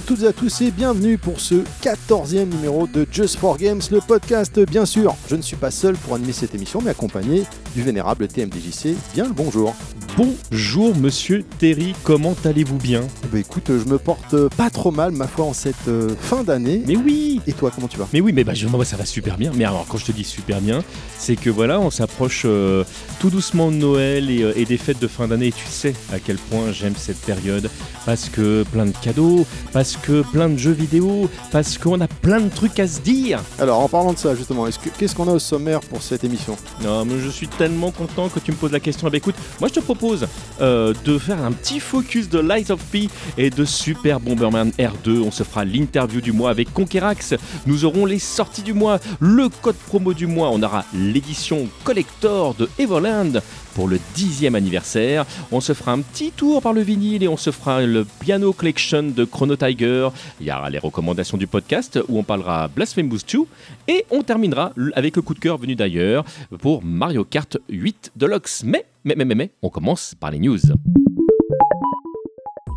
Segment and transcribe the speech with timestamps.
[0.00, 3.82] à toutes et à tous et bienvenue pour ce 14e numéro de Just for Games,
[3.90, 4.58] le podcast.
[4.58, 7.44] Bien sûr, je ne suis pas seul pour animer cette émission, mais accompagné
[7.74, 8.96] du vénérable TMDJC.
[9.12, 9.74] Bien le bonjour.
[10.20, 13.00] Bonjour monsieur Terry, comment allez-vous bien?
[13.32, 16.82] Bah écoute, je me porte pas trop mal, ma foi, en cette euh, fin d'année.
[16.86, 18.06] Mais oui Et toi, comment tu vas?
[18.12, 19.50] Mais oui, mais bah, je, moi, ça va super bien.
[19.54, 20.84] Mais alors, quand je te dis super bien,
[21.16, 22.84] c'est que voilà, on s'approche euh,
[23.18, 25.46] tout doucement de Noël et, euh, et des fêtes de fin d'année.
[25.46, 27.70] Et tu sais à quel point j'aime cette période.
[28.04, 32.40] Parce que plein de cadeaux, parce que plein de jeux vidéo, parce qu'on a plein
[32.40, 33.40] de trucs à se dire.
[33.58, 36.24] Alors, en parlant de ça, justement, est-ce que- qu'est-ce qu'on a au sommaire pour cette
[36.24, 36.58] émission?
[36.82, 39.08] Non, mais je suis tellement content que tu me poses la question.
[39.08, 40.09] Ben, écoute, moi je te propose
[40.60, 45.22] euh, de faire un petit focus de Lies of P et de Super Bomberman R2.
[45.22, 47.34] On se fera l'interview du mois avec Conquerax.
[47.66, 50.50] Nous aurons les sorties du mois, le code promo du mois.
[50.52, 53.40] On aura l'édition collector de Everland
[53.74, 55.26] pour le dixième anniversaire.
[55.52, 58.52] On se fera un petit tour par le vinyle et on se fera le piano
[58.52, 60.08] collection de Chrono Tiger.
[60.40, 63.40] Il y aura les recommandations du podcast où on parlera Blasphemous 2
[63.88, 66.24] et on terminera avec le coup de cœur venu d'ailleurs
[66.58, 68.62] pour Mario Kart 8 Deluxe.
[68.64, 70.58] Mais, mais, mais, mais, mais, on commence par les news.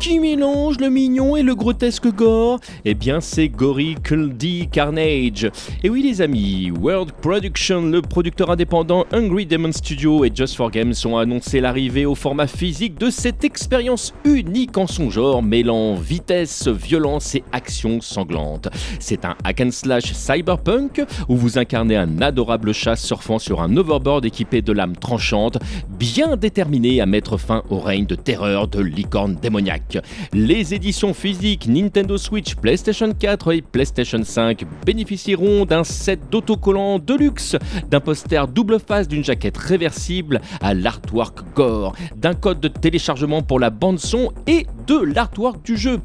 [0.00, 2.60] Qui mélange le mignon et le grotesque gore?
[2.84, 5.50] Eh bien, c'est Gory D Carnage.
[5.82, 10.70] Et oui, les amis, World Production, le producteur indépendant Hungry Demon Studio et Just for
[10.70, 15.94] Games ont annoncé l'arrivée au format physique de cette expérience unique en son genre, mêlant
[15.94, 18.68] vitesse, violence et action sanglante.
[19.00, 23.74] C'est un hack and slash cyberpunk où vous incarnez un adorable chat surfant sur un
[23.76, 25.58] overboard équipé de lames tranchantes,
[25.98, 29.83] bien déterminé à mettre fin au règne de terreur de licorne démoniaque.
[30.32, 37.14] Les éditions physiques Nintendo Switch, PlayStation 4 et PlayStation 5 bénéficieront d'un set d'autocollants de
[37.14, 37.56] luxe,
[37.90, 43.60] d'un poster double face d'une jaquette réversible à l'artwork gore, d'un code de téléchargement pour
[43.60, 46.00] la bande son et de l'artwork du jeu.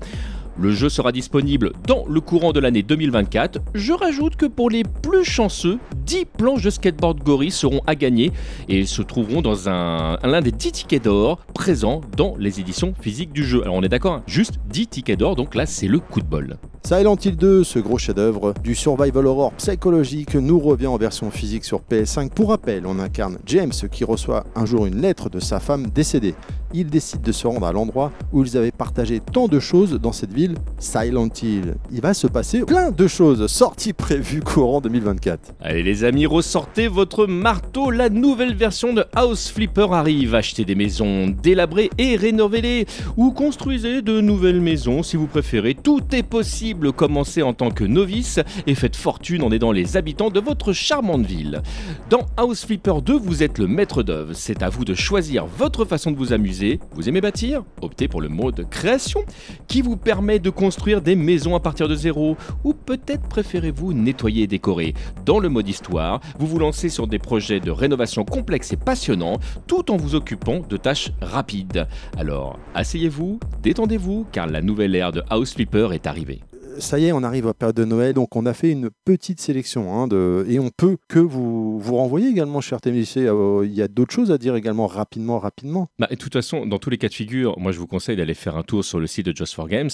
[0.62, 3.62] Le jeu sera disponible dans le courant de l'année 2024.
[3.76, 8.34] Je rajoute que pour les plus chanceux, 10 planches de skateboard Gory seront à gagner
[8.68, 13.32] et se trouveront dans un, l'un des 10 tickets d'or présents dans les éditions physiques
[13.32, 13.62] du jeu.
[13.62, 16.28] Alors on est d'accord, hein, juste 10 tickets d'or, donc là c'est le coup de
[16.28, 16.58] bol.
[16.84, 21.66] Silent Hill 2, ce gros chef-d'œuvre du survival horror psychologique, nous revient en version physique
[21.66, 22.30] sur PS5.
[22.30, 26.34] Pour rappel, on incarne James qui reçoit un jour une lettre de sa femme décédée.
[26.72, 30.12] Il décide de se rendre à l'endroit où ils avaient partagé tant de choses dans
[30.12, 31.76] cette ville, Silent Hill.
[31.92, 35.56] Il va se passer plein de choses, sortie prévue courant 2024.
[35.62, 40.36] Allez les amis, ressortez votre marteau, la nouvelle version de House Flipper arrive.
[40.36, 42.86] Achetez des maisons délabrées et rénovez-les,
[43.18, 45.74] ou construisez de nouvelles maisons si vous préférez.
[45.74, 50.30] Tout est possible, commencez en tant que novice et faites fortune en aidant les habitants
[50.30, 51.62] de votre charmante ville.
[52.10, 55.86] Dans House Flipper 2, vous êtes le maître d'œuvre, c'est à vous de choisir votre
[55.86, 56.80] façon de vous amuser.
[56.92, 57.64] Vous aimez bâtir?
[57.82, 59.24] Optez pour le mode création,
[59.68, 64.44] qui vous permet de construire des maisons à partir de zéro, ou peut-être préférez-vous nettoyer
[64.44, 64.94] et décorer.
[65.26, 69.40] Dans le mode histoire, vous vous lancez sur des projets de rénovation complexes et passionnants,
[69.68, 71.88] tout en vous occupant de tâches rapides.
[72.18, 76.42] Alors, asseyez-vous, détendez-vous, car la nouvelle ère de House Flipper est arrivée.
[76.80, 78.90] Ça y est, on arrive à la période de Noël, donc on a fait une
[79.04, 80.08] petite sélection hein,
[80.48, 83.18] et on peut que vous, vous renvoyer également, cher TMC.
[83.18, 85.88] euh, Il y a d'autres choses à dire également rapidement, rapidement.
[86.00, 88.34] Bah, de toute façon, dans tous les cas de figure, moi je vous conseille d'aller
[88.34, 89.90] faire un tour sur le site de Just for Games,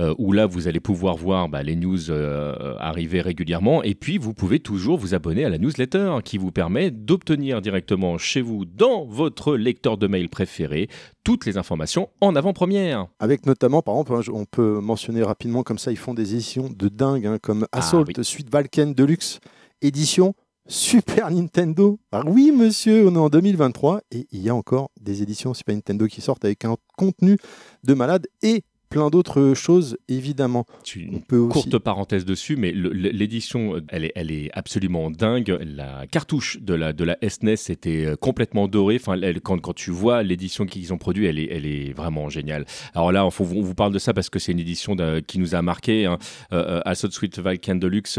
[0.00, 4.16] euh, où là vous allez pouvoir voir bah, les news euh, arriver régulièrement, et puis
[4.18, 8.64] vous pouvez toujours vous abonner à la newsletter qui vous permet d'obtenir directement chez vous,
[8.64, 10.88] dans votre lecteur de mail préféré,
[11.28, 13.06] toutes les informations en avant-première.
[13.18, 16.70] Avec notamment, par exemple, hein, on peut mentionner rapidement comme ça, ils font des éditions
[16.74, 18.14] de dingue, hein, comme Ah, Assault, oui.
[18.24, 19.38] Suite Valken Deluxe,
[19.82, 20.34] édition
[20.68, 21.98] Super Nintendo.
[22.12, 25.74] Ah oui, monsieur, on est en 2023 et il y a encore des éditions Super
[25.74, 27.36] Nintendo qui sortent avec un contenu
[27.84, 30.64] de malade et plein d'autres choses, évidemment.
[30.84, 31.52] Tu- On Une peut aussi...
[31.68, 35.58] courte parenthèse dessus, mais l'édition, elle est, elle est absolument dingue.
[35.64, 38.96] La cartouche de la, de la SNES était euh, complètement dorée.
[39.00, 42.28] Enfin, elle- quand, quand tu vois l'édition qu'ils ont produite, elle est, elle est vraiment
[42.28, 42.64] géniale.
[42.94, 44.96] Alors là, on, vous parle de ça parce que c'est une édition
[45.26, 46.06] qui nous a marqué.
[46.06, 46.18] Hein.
[46.52, 48.18] Euh, euh, Assault Suite Valken Deluxe,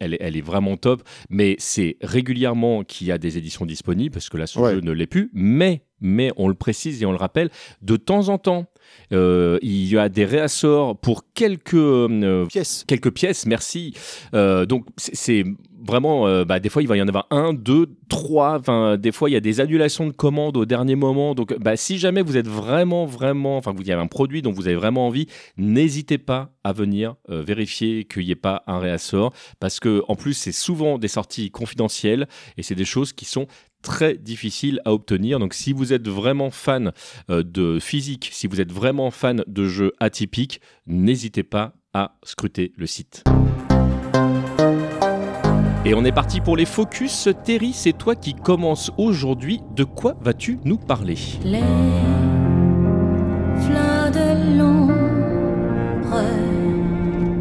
[0.00, 1.02] elle, est- elle est vraiment top.
[1.30, 4.74] Mais c'est régulièrement qu'il y a des éditions disponibles parce que là, ce Ouais.
[4.74, 5.30] jeu ne l'est plus.
[5.32, 7.50] Mais, mais on le précise et on le rappelle,
[7.82, 8.66] de temps en temps,
[9.12, 12.84] euh, il y a des réassorts pour quelques euh, Pièce.
[12.86, 13.94] quelques pièces, merci.
[14.34, 15.44] Euh, donc c'est
[15.86, 18.58] vraiment, euh, bah, des fois il va y en avoir un, deux, trois.
[18.58, 21.34] Enfin, des fois il y a des annulations de commandes au dernier moment.
[21.34, 24.66] Donc, bah, si jamais vous êtes vraiment, vraiment, enfin vous avez un produit dont vous
[24.66, 25.26] avez vraiment envie,
[25.56, 30.16] n'hésitez pas à venir euh, vérifier qu'il n'y ait pas un réassort, parce que en
[30.16, 33.46] plus c'est souvent des sorties confidentielles et c'est des choses qui sont
[33.82, 35.38] très difficiles à obtenir.
[35.38, 36.92] Donc si vous êtes vraiment fan
[37.30, 42.72] euh, de physique, si vous êtes vraiment fan de jeux atypiques, n'hésitez pas à scruter
[42.76, 43.24] le site.
[45.88, 47.30] Et on est parti pour les focus.
[47.44, 49.62] Terry, c'est toi qui commences aujourd'hui.
[49.74, 51.16] De quoi vas-tu nous parler?
[51.42, 51.62] Les
[53.62, 54.92] fleurs de l'ombre.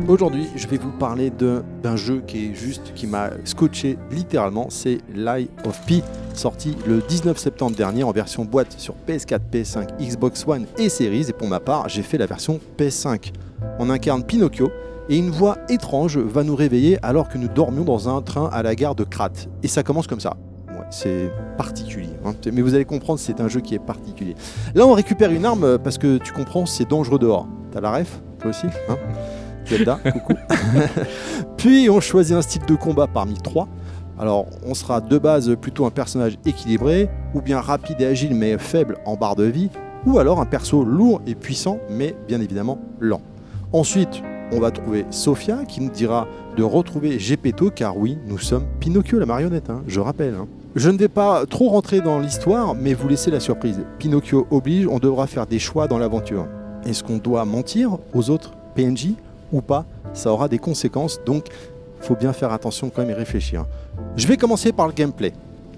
[0.08, 4.68] Aujourd'hui, je vais vous parler d'un jeu qui est juste, qui m'a scotché littéralement.
[4.70, 6.02] C'est Lie of P,
[6.34, 11.26] sorti le 19 septembre dernier en version boîte sur PS4, PS5, Xbox One et Series.
[11.28, 13.34] Et pour ma part, j'ai fait la version PS5.
[13.80, 14.72] On incarne Pinocchio
[15.10, 18.64] et une voix étrange va nous réveiller alors que nous dormions dans un train à
[18.64, 19.32] la gare de Krat.
[19.64, 20.36] Et ça commence comme ça.
[20.70, 22.10] Ouais, c'est particulier.
[22.26, 22.34] hein.
[22.52, 24.36] Mais vous allez comprendre, c'est un jeu qui est particulier.
[24.76, 27.48] Là, on récupère une arme euh, parce que tu comprends, c'est dangereux dehors.
[27.72, 28.98] T'as la ref Toi aussi hein?
[29.66, 30.34] Zelda, coucou.
[31.58, 33.68] Puis on choisit un style de combat parmi trois.
[34.20, 38.58] Alors on sera de base plutôt un personnage équilibré, ou bien rapide et agile mais
[38.58, 39.70] faible en barre de vie,
[40.06, 43.22] ou alors un perso lourd et puissant mais bien évidemment lent.
[43.74, 48.66] Ensuite, on va trouver Sophia qui nous dira de retrouver Gepetto car oui, nous sommes
[48.80, 50.36] Pinocchio la marionnette, hein, je rappelle.
[50.36, 50.48] hein.
[50.76, 53.82] Je ne vais pas trop rentrer dans l'histoire, mais vous laissez la surprise.
[53.98, 56.46] Pinocchio oblige, on devra faire des choix dans l'aventure.
[56.86, 59.14] Est-ce qu'on doit mentir aux autres PNJ
[59.52, 59.86] ou pas?
[60.14, 61.46] Ça aura des conséquences, donc
[62.00, 63.66] faut bien faire attention quand même et réfléchir.
[64.18, 65.34] Je vais commencer par le gameplay.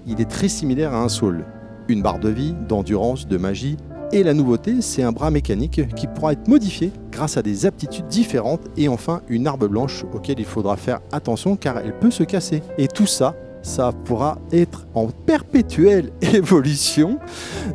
[0.06, 1.44] Il est très similaire à un Soul.
[1.88, 3.76] Une barre de vie, d'endurance, de magie,
[4.12, 8.08] et la nouveauté, c'est un bras mécanique qui pourra être modifié grâce à des aptitudes
[8.08, 12.24] différentes et enfin une arme blanche auquel il faudra faire attention car elle peut se
[12.24, 12.62] casser.
[12.76, 17.18] Et tout ça, ça pourra être en perpétuelle évolution.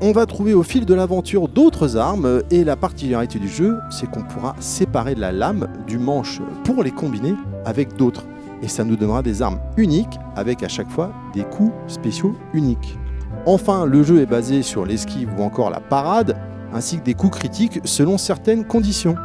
[0.01, 4.09] On va trouver au fil de l'aventure d'autres armes et la particularité du jeu, c'est
[4.09, 7.33] qu'on pourra séparer la lame du manche pour les combiner
[7.65, 8.25] avec d'autres.
[8.61, 12.97] Et ça nous donnera des armes uniques avec à chaque fois des coups spéciaux uniques.
[13.45, 16.35] Enfin, le jeu est basé sur l'esquive ou encore la parade,
[16.73, 19.15] ainsi que des coups critiques selon certaines conditions.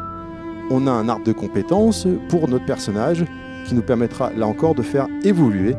[0.70, 3.25] On a un arbre de compétences pour notre personnage
[3.64, 5.75] qui nous permettra là encore de faire évoluer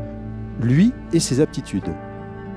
[0.59, 1.93] lui et ses aptitudes.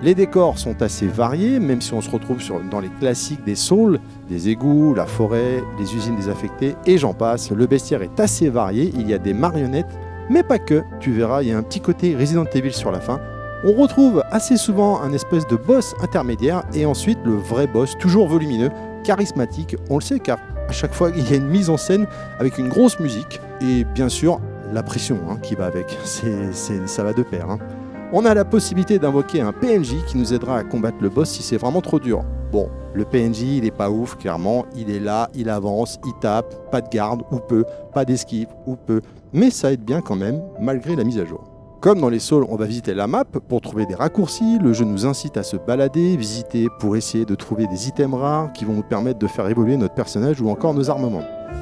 [0.02, 2.40] Les décors sont assez variés, même si on se retrouve
[2.70, 7.50] dans les classiques des Souls, des égouts, la forêt, les usines désaffectées, et j'en passe.
[7.50, 9.98] Le bestiaire est assez varié, il y a des marionnettes,
[10.28, 10.82] mais pas que.
[11.00, 13.20] Tu verras, il y a un petit côté Resident Evil sur la fin.
[13.66, 18.28] On retrouve assez souvent un espèce de boss intermédiaire, et ensuite le vrai boss, toujours
[18.28, 18.68] volumineux,
[19.04, 20.38] charismatique, on le sait car
[20.68, 22.06] à chaque fois il y a une mise en scène
[22.38, 24.38] avec une grosse musique, et bien sûr
[24.70, 25.96] la pression hein, qui va avec,
[26.52, 27.48] ça va de pair.
[27.48, 27.58] hein.
[28.12, 31.42] On a la possibilité d'invoquer un PNJ qui nous aidera à combattre le boss si
[31.42, 32.22] c'est vraiment trop dur.
[32.52, 36.70] Bon, le PNJ il est pas ouf, clairement, il est là, il avance, il tape,
[36.70, 37.64] pas de garde ou peu,
[37.94, 39.00] pas d'esquive ou peu,
[39.32, 41.53] mais ça aide bien quand même, malgré la mise à jour.
[41.84, 44.86] Comme dans les Souls, on va visiter la map pour trouver des raccourcis, le jeu
[44.86, 48.72] nous incite à se balader, visiter pour essayer de trouver des items rares qui vont
[48.72, 51.20] nous permettre de faire évoluer notre personnage ou encore nos armements.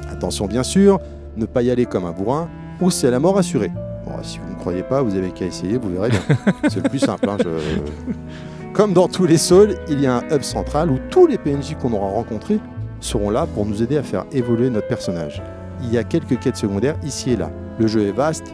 [0.09, 0.97] Attention bien sûr,
[1.35, 2.47] ne pas y aller comme un bourrin,
[2.79, 3.69] ou c'est la mort assurée.
[4.05, 6.21] Bon, si vous ne croyez pas, vous avez qu'à essayer, vous verrez bien.
[6.69, 7.27] c'est le plus simple.
[7.29, 11.27] hein, je- Comme dans tous les Souls, il y a un hub central où tous
[11.27, 12.61] les PNJ qu'on aura rencontrés
[13.01, 15.43] seront là pour nous aider à faire évoluer notre personnage.
[15.81, 17.51] Il y a quelques quêtes secondaires ici et là.
[17.77, 18.53] Le jeu est vaste,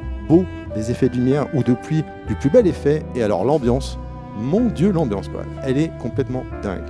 [0.76, 3.98] des effets de lumière ou de pluie du plus bel effet, et alors l'ambiance,
[4.38, 6.86] mon dieu l'ambiance quoi, elle est complètement dingue.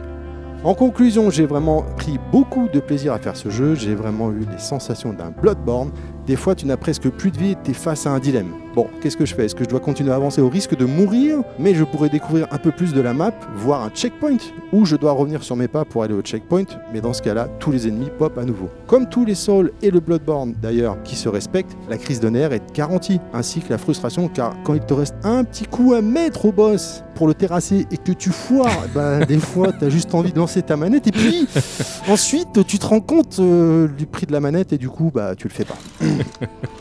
[0.65, 4.39] En conclusion, j'ai vraiment pris beaucoup de plaisir à faire ce jeu, j'ai vraiment eu
[4.51, 5.91] les sensations d'un Bloodborne.
[6.29, 8.51] Des fois, tu n'as presque plus de vie et tu es face à un dilemme.
[8.75, 9.45] Bon, qu'est-ce que je fais?
[9.45, 11.39] Est-ce que je dois continuer à avancer au risque de mourir?
[11.57, 14.37] Mais je pourrais découvrir un peu plus de la map, voir un checkpoint,
[14.71, 17.47] ou je dois revenir sur mes pas pour aller au checkpoint, mais dans ce cas-là,
[17.59, 18.69] tous les ennemis pop à nouveau.
[18.85, 22.53] Comme tous les Souls et le Bloodborne d'ailleurs qui se respectent, la crise de nerfs
[22.53, 26.03] est garantie, ainsi que la frustration, car quand il te reste un petit coup à
[26.03, 29.89] mettre au boss pour le terrasser et que tu foires, ben, des fois, tu as
[29.89, 31.49] juste envie de lancer ta manette, et puis
[32.07, 35.35] ensuite, tu te rends compte euh, du prix de la manette, et du coup, bah,
[35.35, 35.75] tu le fais pas.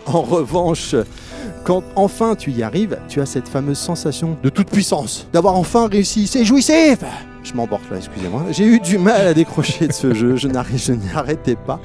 [0.07, 0.95] en revanche,
[1.64, 5.88] quand enfin tu y arrives, tu as cette fameuse sensation de toute puissance, d'avoir enfin
[5.88, 6.28] réussi.
[6.28, 6.99] C'est jouissif
[7.42, 8.45] Je m'emporte là, excusez-moi.
[8.52, 11.80] J'ai eu du mal à décrocher de ce jeu, je n'arrêtais pas.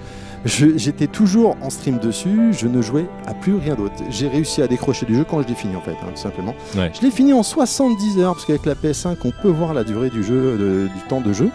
[0.45, 3.93] J'étais toujours en stream dessus, je ne jouais à plus rien d'autre.
[4.09, 6.53] J'ai réussi à décrocher du jeu quand je l'ai fini en fait, hein, tout simplement.
[6.75, 6.91] Ouais.
[6.93, 10.09] Je l'ai fini en 70 heures, parce qu'avec la PS5, on peut voir la durée
[10.09, 11.49] du jeu, de- du temps de jeu.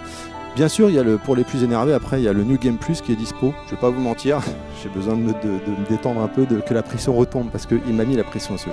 [0.57, 2.43] Bien sûr, il y a le, pour les plus énervés, après, il y a le
[2.45, 3.53] New Game Plus qui est dispo.
[3.67, 4.41] Je vais pas vous mentir,
[4.83, 5.35] j'ai besoin de me, de-
[5.67, 8.25] de me détendre un peu, de, que la pression retombe, parce qu'il m'a mis la
[8.25, 8.73] pression à ce jeu.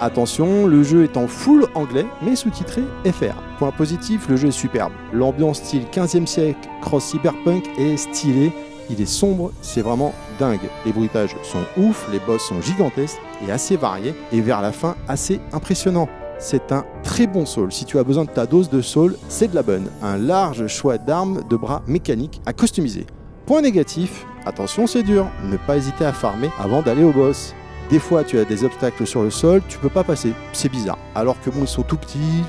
[0.00, 3.34] Attention, le jeu est en full anglais, mais sous-titré FR.
[3.58, 4.92] Point positif, le jeu est superbe.
[5.12, 8.52] L'ambiance style 15e siècle, cross cyberpunk est stylée.
[8.92, 10.68] Il est sombre, c'est vraiment dingue.
[10.84, 14.96] Les bruitages sont ouf, les boss sont gigantesques et assez variés, et vers la fin,
[15.08, 16.08] assez impressionnant.
[16.38, 17.72] C'est un très bon soul.
[17.72, 19.88] Si tu as besoin de ta dose de soul, c'est de la bonne.
[20.02, 23.06] Un large choix d'armes, de bras mécaniques à customiser.
[23.46, 27.54] Point négatif, attention c'est dur, ne pas hésiter à farmer avant d'aller au boss.
[27.92, 30.32] Des fois, tu as des obstacles sur le sol, tu peux pas passer.
[30.54, 30.96] C'est bizarre.
[31.14, 32.42] Alors que bon, ils sont tout petits.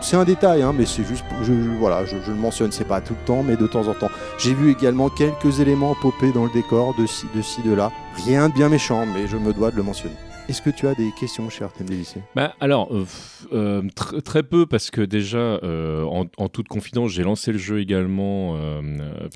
[0.00, 1.24] C'est un détail, hein, mais c'est juste.
[1.42, 4.08] Je, voilà, je, le mentionne, c'est pas tout le temps, mais de temps en temps.
[4.38, 7.90] J'ai vu également quelques éléments popper dans le décor de ci, de ci, de là.
[8.24, 10.14] Rien de bien méchant, mais je me dois de le mentionner.
[10.48, 13.04] Est-ce que tu as des questions, cher TMDJC bah, Alors, euh,
[13.52, 13.82] euh,
[14.24, 18.56] très peu, parce que déjà, euh, en, toute confidence, j'ai lancé le jeu également.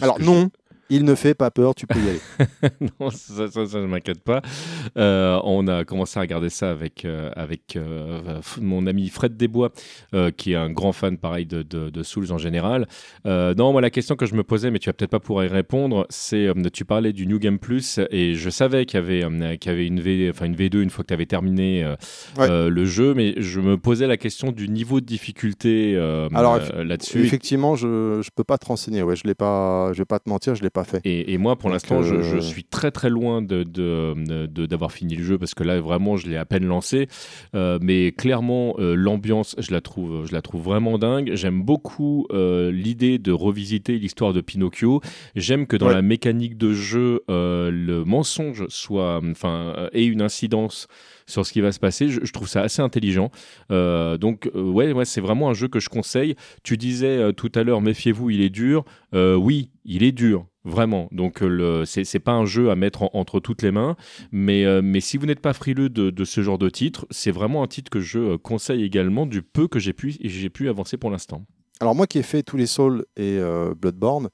[0.00, 0.50] alors, non,
[0.90, 2.20] il ne fait pas peur, tu peux y aller.
[3.00, 4.40] non, ça, ça, ça ne m'inquiète pas.
[4.96, 9.70] Euh, on a commencé à regarder ça avec, euh, avec euh, mon ami Fred Desbois,
[10.36, 12.86] qui est un grand fan pareil de, de, Souls en général.
[13.24, 15.48] non, moi la question que je me posais, mais tu vas peut-être pas pouvoir y
[15.48, 19.70] répondre, c'est tu parlais du New Game Plus et je savais qu'il y avait, qu'il
[19.70, 21.94] y avait une, v, enfin, une V2 une fois que tu avais terminé
[22.38, 25.94] le jeu, mais je me posais la question du niveau de difficulté
[26.30, 27.24] là-dessus.
[27.24, 29.02] Effectivement, je ne peux pas te renseigner.
[29.02, 31.00] Ouais, je ne vais pas te mentir, je l'ai pas fait.
[31.04, 33.64] Et, moi, pour l'instant, je, euh, suis très très loin de,
[34.66, 37.08] d'avoir fini le jeu parce que là, vraiment, je l'ai à peine lancé.
[37.54, 41.32] Euh, mais clairement, euh, l'ambiance, je la trouve, je la trouve vraiment dingue.
[41.34, 45.00] J'aime beaucoup l'idée de revisiter l'histoire de Pinocchio.
[45.34, 50.86] J'aime que dans la mécanique de jeu, le mensonge soit, enfin, ait une incidence
[51.26, 52.08] sur ce qui va se passer.
[52.08, 53.30] Je, trouve ça assez intelligent.
[53.70, 56.36] donc, ouais, ouais c'est vraiment un jeu que je conseille.
[56.62, 58.84] Tu disais tout à l'heure, méfiez-vous, il est dur.
[59.12, 60.46] oui, il est dur.
[60.68, 61.08] Vraiment.
[61.12, 63.96] Donc, euh, ce n'est pas un jeu à mettre entre toutes les mains.
[64.32, 67.62] Mais, euh, mais si vous n'êtes pas frileux de, ce genre de titre, c'est vraiment
[67.62, 70.96] un titre que je euh, conseille également du peu que j'ai pu, j'ai pu avancer
[70.96, 71.44] pour l'instant.
[71.80, 73.38] Alors, moi qui ai fait tous les Souls et
[73.80, 74.28] Bloodborne,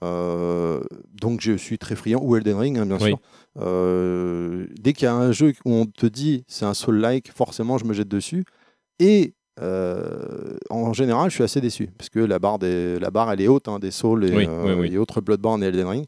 [0.00, 3.20] donc je suis très friand, ou Elden Ring, hein, bien sûr.
[3.56, 7.84] dès qu'il y a un jeu où on te dit c'est un Soul-like, forcément je
[7.84, 8.44] me jette dessus.
[8.98, 13.32] Et euh, en général, je suis assez déçu parce que la barre, des, la barre
[13.32, 16.06] elle est haute hein, des Souls et, euh, autres Bloodborne et Elden Ring.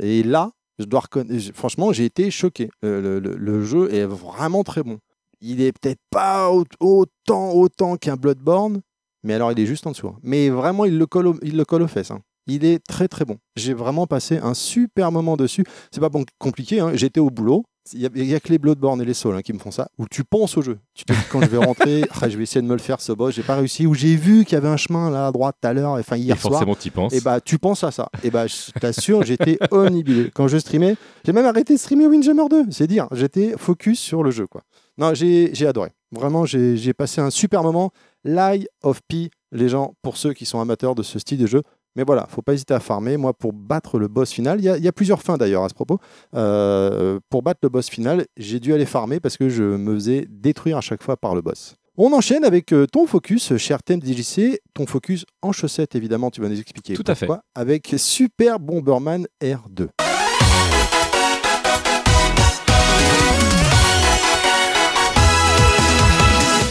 [0.00, 2.68] Et là, je dois reconnaître, franchement, j'ai été choqué.
[2.82, 4.98] Le, jeu est vraiment très bon.
[5.40, 8.80] Il est peut-être pas autant, autant qu'un Bloodborne,
[9.22, 10.08] mais alors il est juste en dessous.
[10.08, 10.18] Hein.
[10.22, 12.10] Mais vraiment, il le colle, il le colle aux fesses.
[12.10, 12.20] Hein.
[12.46, 13.38] Il est très très bon.
[13.56, 15.64] J'ai vraiment passé un super moment dessus.
[15.90, 16.84] C'est pas bon, compliqué.
[16.94, 17.64] J'étais au boulot.
[17.92, 20.06] Il n'y a, que les Bloodborne et les Souls hein, qui me font ça, où
[20.08, 20.78] tu penses au jeu.
[20.94, 23.00] Tu te dis quand je vais rentrer, ah, je vais essayer de me le faire
[23.00, 25.32] ce boss, j'ai pas réussi, ou j'ai vu qu'il y avait un chemin là à
[25.32, 27.12] droite tout à l'heure, enfin hier et forcément tu penses.
[27.12, 28.08] Et bah tu penses à ça.
[28.22, 30.30] Et bah je t'assure, j'étais omnibulé.
[30.34, 34.22] Quand je streamais, j'ai même arrêté de streamer Windjammer 2, c'est dire, j'étais focus sur
[34.22, 34.62] le jeu quoi.
[34.98, 35.90] Non, j'ai adoré.
[36.12, 37.90] Vraiment, j'ai passé un super moment.
[38.24, 41.62] Lie of P, les gens, pour ceux qui sont amateurs de ce style de jeu,
[41.96, 43.16] mais voilà, faut pas hésiter à farmer.
[43.16, 45.98] Moi, pour battre le boss final, il y, a plusieurs fins d'ailleurs à ce propos.
[46.34, 50.26] Euh, pour battre le boss final, j'ai dû aller farmer parce que je me faisais
[50.28, 51.76] détruire à chaque fois par le boss.
[51.96, 56.48] On enchaîne avec euh, ton focus, cher TMDJC, ton focus en chaussettes évidemment, tu vas
[56.50, 57.26] nous expliquer Tout à fait.
[57.54, 59.88] avec Super Bomberman R2.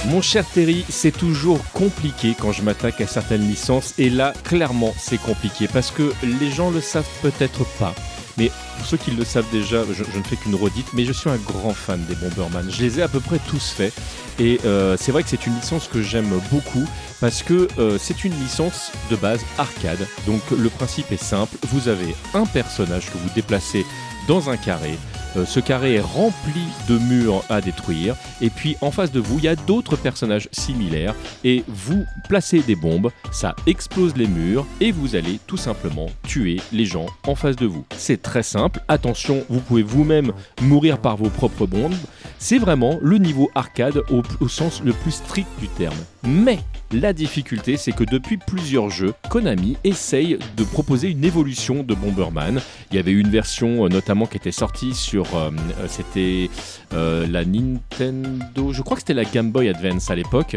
[0.07, 4.93] Mon cher Terry, c'est toujours compliqué quand je m'attaque à certaines licences et là, clairement,
[5.00, 7.95] c'est compliqué parce que les gens le savent peut-être pas.
[8.38, 11.29] Mais pour ceux qui le savent déjà, je, ne fais qu'une redite, mais je suis
[11.29, 12.69] un grand fan des Bomberman.
[12.69, 13.93] Je les ai à peu près tous faits.
[14.39, 16.85] Et euh, c'est vrai que c'est une licence que j'aime beaucoup
[17.19, 20.05] parce que euh, c'est une licence de base arcade.
[20.27, 23.85] Donc le principe est simple, vous avez un personnage que vous déplacez
[24.27, 24.97] dans un carré.
[25.37, 28.15] Euh, ce carré est rempli de murs à détruire.
[28.41, 31.15] Et puis en face de vous, il y a d'autres personnages similaires.
[31.43, 36.61] Et vous placez des bombes, ça explose les murs et vous allez tout simplement tuer
[36.71, 37.85] les gens en face de vous.
[37.97, 38.81] C'est très simple.
[38.87, 41.95] Attention, vous pouvez vous-même mourir par vos propres bombes.
[42.39, 45.97] C'est vraiment le niveau arcade au, au sens le plus strict du terme.
[46.23, 46.59] Mais
[46.91, 52.61] la difficulté, c'est que depuis plusieurs jeux, Konami essaye de proposer une évolution de Bomberman.
[52.91, 56.50] Il y avait une version euh, notamment qui était sortie sur, euh, euh, c'était
[56.91, 60.55] la Nintendo, je crois que c'était la Game Boy Advance à l'époque,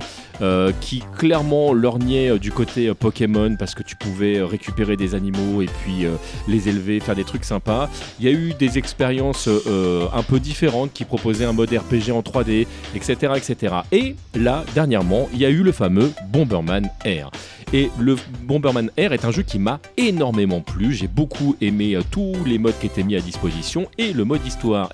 [0.80, 6.06] qui clairement lorgnait du côté Pokémon parce que tu pouvais récupérer des animaux et puis
[6.46, 7.90] les élever, faire des trucs sympas.
[8.20, 12.20] Il y a eu des expériences un peu différentes qui proposaient un mode RPG en
[12.20, 13.74] 3D, etc., etc.
[13.90, 17.30] Et là, dernièrement, il y a eu le fameux Bomberman Air.
[17.72, 20.94] Et le Bomberman Air est un jeu qui m'a énormément plu.
[20.94, 24.40] J'ai beaucoup aimé euh, tous les modes qui étaient mis à disposition et le mode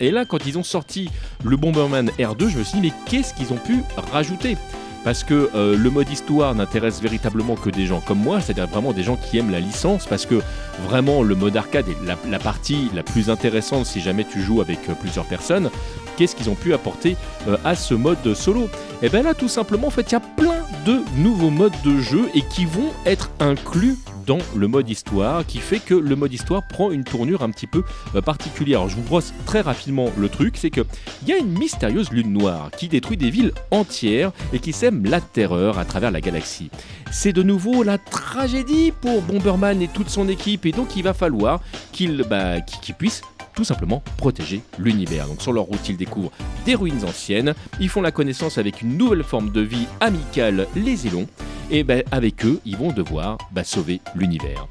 [0.01, 1.11] Et là, quand ils ont sorti
[1.45, 4.57] le Bomberman Air 2, je me suis dit, mais qu'est-ce qu'ils ont pu rajouter?
[5.05, 8.93] Parce que euh, le mode histoire n'intéresse véritablement que des gens comme moi, c'est-à-dire vraiment
[8.93, 10.41] des gens qui aiment la licence, parce que
[10.89, 14.79] vraiment le mode arcade est la, partie la plus intéressante si jamais tu joues avec
[14.89, 15.71] euh, plusieurs personnes.
[16.17, 17.17] Qu'est-ce qu'ils ont pu apporter
[17.49, 18.65] euh, à ce mode solo?
[19.03, 21.75] Et eh bien là, tout simplement, en fait, il y a plein de nouveaux modes
[21.85, 26.17] de jeu et qui vont être inclus dans le mode histoire qui fait que le
[26.17, 27.83] mode histoire prend une tournure un petit peu
[28.15, 28.81] euh, particulière.
[28.81, 30.83] Alors je vous brosse très rapidement le truc, c'est que
[31.23, 35.05] il y a une mystérieuse lune noire qui détruit des villes entières et qui sème
[35.05, 36.71] la terreur à travers la galaxie.
[37.11, 41.15] C'est de nouveau la tragédie pour Bomberman et toute son équipe et donc il va
[41.15, 41.61] falloir
[41.93, 43.23] qu'il bah, qu'il puisse
[43.55, 45.27] tout simplement protéger l'univers.
[45.29, 46.33] Donc sur leur route, ils découvrent
[46.65, 51.07] des ruines anciennes, ils font la connaissance avec une nouvelle forme de vie amicale, les
[51.07, 51.27] élons,
[51.71, 54.67] et ben, avec eux, ils vont devoir bah, sauver l'univers.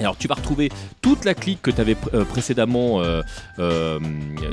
[0.00, 0.70] Alors tu vas retrouver
[1.02, 1.96] toute la clique que tu avais
[2.30, 3.20] précédemment euh,
[3.58, 3.98] euh,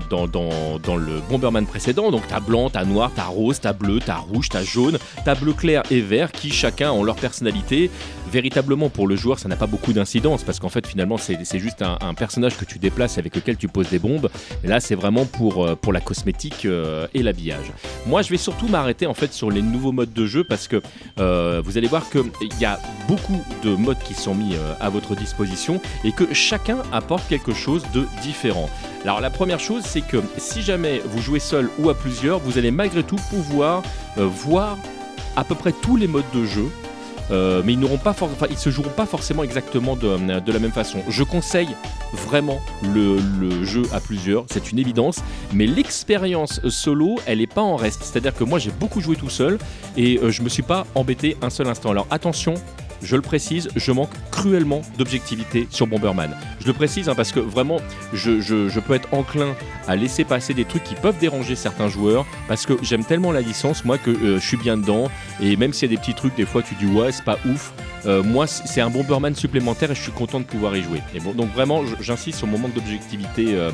[0.09, 2.09] dans, dans- dans le Bomberman précédent.
[2.09, 5.53] Donc t'as blanc, t'as noir, t'as rose, t'as bleu, t'as rouge, t'as jaune, t'as bleu
[5.53, 7.91] clair et vert qui chacun ont leur personnalité.
[8.31, 11.81] Véritablement pour le joueur ça n'a pas beaucoup d'incidence parce qu'en fait finalement c'est juste
[11.81, 14.29] un, personnage que tu déplaces avec lequel tu poses des bombes.
[14.63, 17.71] Et là c'est vraiment pour, euh, pour la cosmétique euh, et l'habillage.
[18.07, 20.81] Moi je vais surtout m'arrêter en fait sur les nouveaux modes de jeu parce que
[21.19, 25.15] euh, vous allez voir qu'il y a beaucoup de modes qui sont mis à votre
[25.15, 28.69] disposition et que chacun apporte quelque chose de différent.
[29.03, 32.57] Alors la première chose c'est que si jamais vous jouez seul ou à plusieurs, vous
[32.57, 33.83] allez malgré tout pouvoir
[34.17, 34.77] voir
[35.35, 36.69] à peu près tous les modes de jeu.
[37.31, 37.99] Euh, mais ils n'auront
[38.57, 40.99] se joueront pas forcément exactement de, la même façon.
[41.09, 41.69] Je conseille
[42.13, 42.59] vraiment
[42.93, 43.19] le,
[43.63, 45.19] jeu à plusieurs, c'est une évidence,
[45.53, 48.03] mais l'expérience solo, elle est pas en reste.
[48.03, 49.57] C'est-à-dire que moi j'ai beaucoup joué tout seul
[49.97, 51.91] et euh, je me suis pas embêté un seul instant.
[51.91, 52.53] Alors attention,
[53.01, 56.35] je le précise, je manque cruellement d'objectivité sur Bomberman.
[56.65, 57.77] Je précise hein, parce que vraiment,
[58.13, 59.55] je, peux être enclin
[59.87, 63.41] à laisser passer des trucs qui peuvent déranger certains joueurs parce que j'aime tellement la
[63.41, 65.09] licence, moi, que euh, je suis bien dedans.
[65.41, 67.37] Et même s'il y a des petits trucs, des fois, tu dis ouais, c'est pas
[67.45, 67.71] ouf.
[68.07, 71.01] euh, moi, c'est un Bomberman supplémentaire et je suis content de pouvoir y jouer.
[71.13, 73.69] Et bon, donc vraiment, j'insiste sur mon manque d'objectivité, euh,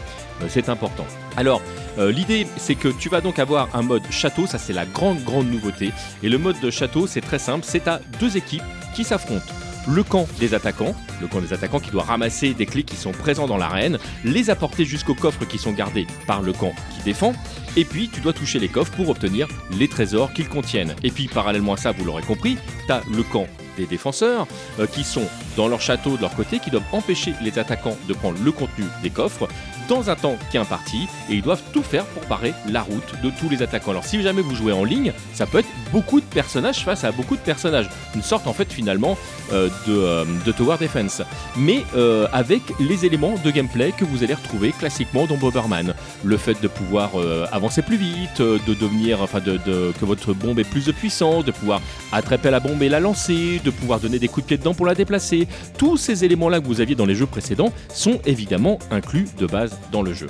[0.49, 1.05] c'est important.
[1.37, 1.61] Alors,
[1.97, 5.49] l'idée, c'est que tu vas donc avoir un mode château, ça c'est la grande, grande
[5.49, 5.91] nouveauté.
[6.23, 8.63] Et le mode de château, c'est très simple, c'est à deux équipes
[8.95, 9.53] qui s'affrontent.
[9.87, 13.11] Le camp des attaquants, le camp des attaquants qui doit ramasser des clés qui sont
[13.11, 17.33] présents dans l'arène, les apporter jusqu'aux coffres qui sont gardés par le camp qui défend,
[17.75, 20.95] et puis tu dois toucher les coffres pour obtenir les trésors qu'ils contiennent.
[21.03, 24.47] Et puis parallèlement à ça, vous l'aurez compris, tu as le camp des défenseurs
[24.79, 28.13] euh, qui sont dans leur château de leur côté, qui doivent empêcher les attaquants de
[28.13, 29.47] prendre le contenu des coffres
[29.87, 33.21] dans un temps qui est imparti et ils doivent tout faire pour barrer la route
[33.23, 33.91] de tous les attaquants.
[33.91, 37.11] Alors si jamais vous jouez en ligne, ça peut être beaucoup de personnages face à
[37.11, 37.89] beaucoup de personnages.
[38.15, 39.17] Une sorte en fait finalement
[39.51, 41.21] euh, de, euh, de Tower Defense.
[41.57, 45.93] Mais euh, avec les éléments de gameplay que vous allez retrouver classiquement dans Bomberman.
[46.23, 47.11] Le fait de pouvoir
[47.51, 51.51] avancer plus vite, de devenir, enfin de, que votre bombe est plus de puissance, de
[51.51, 54.73] pouvoir attraper la bombe et la lancer, de pouvoir donner des coups de pied dedans
[54.73, 55.47] pour la déplacer.
[55.77, 59.70] Tous ces éléments-là que vous aviez dans les jeux précédents sont évidemment inclus de base
[59.91, 60.27] dans le jeu.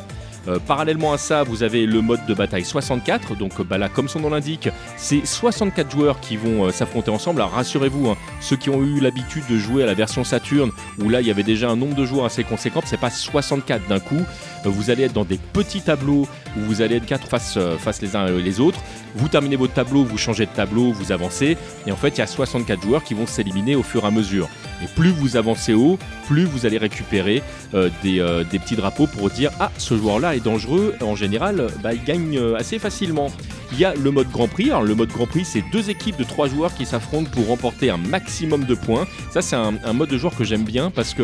[0.47, 3.35] Euh, parallèlement à ça, vous avez le mode de bataille 64.
[3.35, 7.11] Donc euh, bah là, comme son nom l'indique, c'est 64 joueurs qui vont euh, s'affronter
[7.11, 7.41] ensemble.
[7.41, 11.09] Alors rassurez-vous, hein, ceux qui ont eu l'habitude de jouer à la version Saturn, où
[11.09, 13.99] là il y avait déjà un nombre de joueurs assez conséquent, c'est pas 64 d'un
[13.99, 14.21] coup.
[14.63, 16.27] Vous allez être dans des petits tableaux
[16.57, 18.79] où vous allez être quatre face, euh, face les uns les autres.
[19.15, 21.57] Vous terminez votre tableau, vous changez de tableau, vous avancez.
[21.85, 24.11] Et en fait, il y a 64 joueurs qui vont s'éliminer au fur et à
[24.11, 24.49] mesure.
[24.83, 29.07] Et plus vous avancez haut, plus vous allez récupérer euh, des, euh, des petits drapeaux
[29.07, 30.95] pour dire Ah, ce joueur-là est dangereux.
[31.01, 33.31] En général, euh, bah, il gagne euh, assez facilement.
[33.71, 34.69] Il y a le mode Grand Prix.
[34.69, 37.89] Alors, le mode Grand Prix, c'est deux équipes de trois joueurs qui s'affrontent pour remporter
[37.89, 39.07] un maximum de points.
[39.31, 41.23] Ça, c'est un, mode de joueur que j'aime bien parce que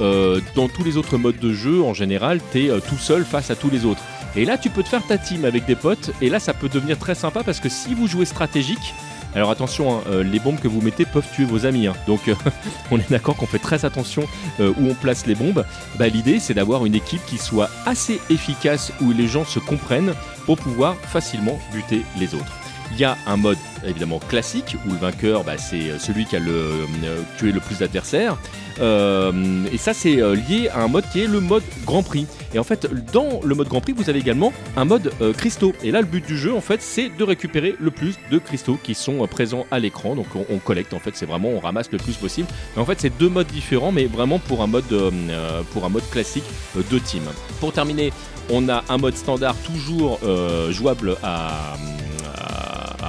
[0.00, 3.50] euh, dans tous les autres modes de jeu, en général, tu es tout seul face
[3.50, 4.02] à tous les autres.
[4.36, 6.10] Et là, tu peux te faire ta team avec des potes.
[6.20, 8.94] Et là, ça peut devenir très sympa parce que si vous jouez stratégique,
[9.34, 11.86] alors attention, hein, euh, les bombes que vous mettez peuvent tuer vos amis.
[11.86, 11.94] hein.
[12.06, 12.34] Donc euh,
[12.90, 14.24] on est d'accord qu'on fait très attention
[14.60, 15.64] euh, où on place les bombes.
[15.98, 20.12] Bah, L'idée c'est d'avoir une équipe qui soit assez efficace où les gens se comprennent
[20.44, 22.52] pour pouvoir facilement buter les autres.
[22.94, 26.36] Il y a un mode évidemment classique où le vainqueur bah, c'est euh, celui qui
[26.36, 26.84] a euh,
[27.38, 28.36] tué le plus d'adversaires.
[28.80, 32.26] Euh, et ça c'est lié à un mode qui est le mode Grand Prix.
[32.54, 35.72] Et en fait dans le mode Grand Prix vous avez également un mode cristaux.
[35.82, 38.78] Et là le but du jeu en fait c'est de récupérer le plus de cristaux
[38.82, 40.14] qui sont présents à l'écran.
[40.14, 42.48] Donc on, collecte en fait c'est vraiment on ramasse le plus possible.
[42.74, 44.84] Mais en fait c'est deux modes différents mais vraiment pour un mode
[45.72, 46.44] pour un mode classique
[46.76, 47.22] de team.
[47.60, 48.12] Pour terminer
[48.50, 50.18] on a un mode standard toujours
[50.70, 51.74] jouable à,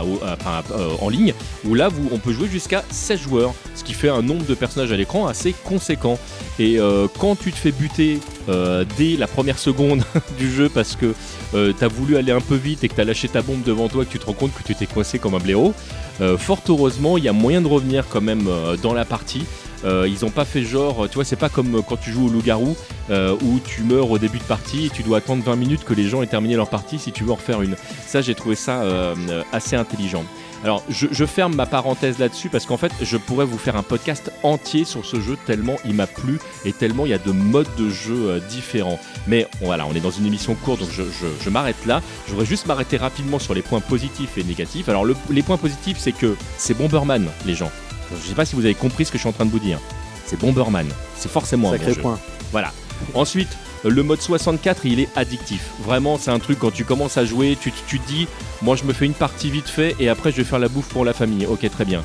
[0.01, 1.33] euh, en ligne
[1.65, 4.91] où là on peut jouer jusqu'à 16 joueurs ce qui fait un nombre de personnages
[4.91, 6.17] à l'écran assez conséquent.
[6.59, 10.03] Et euh, quand tu te fais buter euh, dès la première seconde
[10.37, 11.13] du jeu parce que
[11.79, 14.05] t'as voulu aller un peu vite et que t'as lâché ta bombe devant toi et
[14.05, 15.73] que tu te rends compte que tu t'es coincé comme un blaireau
[16.37, 18.47] fort heureusement il y a moyen de revenir quand même
[18.81, 19.45] dans la partie
[19.85, 22.29] Euh, ils ont pas fait genre, tu vois, c'est pas comme quand tu joues au
[22.29, 22.75] loup-garou
[23.09, 25.93] euh, où tu meurs au début de partie et tu dois attendre 20 minutes que
[25.93, 27.75] les gens aient terminé leur partie si tu veux en refaire une.
[28.07, 29.15] Ça, j'ai trouvé ça euh,
[29.51, 30.23] assez intelligent.
[30.63, 34.31] Alors, je, ferme ma parenthèse là-dessus parce qu'en fait, je pourrais vous faire un podcast
[34.43, 37.67] entier sur ce jeu tellement il m'a plu et tellement il y a de modes
[37.77, 38.97] de jeu différents.
[39.27, 42.01] Mais voilà, on est dans une émission courte, donc je, m'arrête là.
[42.27, 44.87] Je voudrais juste m'arrêter rapidement sur les points positifs et négatifs.
[44.87, 47.69] Alors, le- les points positifs, c'est que c'est Bomberman, les gens.
[48.21, 49.59] Je sais pas si vous avez compris ce que je suis en train de vous
[49.59, 49.79] dire.
[50.25, 50.87] C'est Bomberman.
[51.15, 52.01] C'est forcément un bon Sacré jeu.
[52.01, 52.19] point.
[52.51, 52.71] Voilà.
[53.13, 53.49] Ensuite,
[53.83, 55.71] le mode 64, il est addictif.
[55.83, 58.27] Vraiment, c'est un truc quand tu commences à jouer, tu, tu te dis,
[58.61, 60.87] moi je me fais une partie vite fait et après je vais faire la bouffe
[60.87, 61.45] pour la famille.
[61.45, 62.01] Ok, très bien.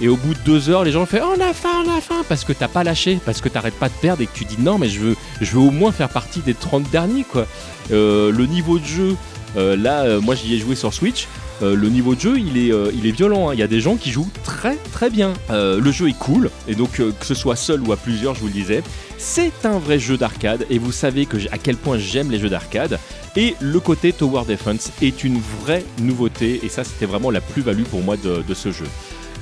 [0.00, 2.22] Et au bout de deux heures, les gens font on a faim, on a faim
[2.28, 4.56] parce que t'as pas lâché, parce que t'arrêtes pas de perdre et que tu dis
[4.58, 7.46] non, mais je veux, je veux au moins faire partie des 30 derniers quoi.
[7.90, 9.16] Euh, le niveau de jeu,
[9.56, 11.26] euh, là, euh, moi j'y ai joué sur Switch.
[11.62, 13.48] Euh, le niveau de jeu, il est, euh, violent.
[13.48, 13.54] hein.
[13.54, 15.32] Il y a des gens qui jouent très très bien.
[15.50, 18.40] Euh, le jeu est cool, et donc que ce soit seul ou à plusieurs, je
[18.40, 18.82] vous le disais,
[19.16, 20.66] c'est un vrai jeu d'arcade.
[20.70, 22.98] Et vous savez à quel point j'aime les jeux d'arcade.
[23.36, 27.84] Et le côté Tower Defense est une vraie nouveauté, et ça, c'était vraiment la plus-value
[27.84, 28.86] pour moi de ce jeu.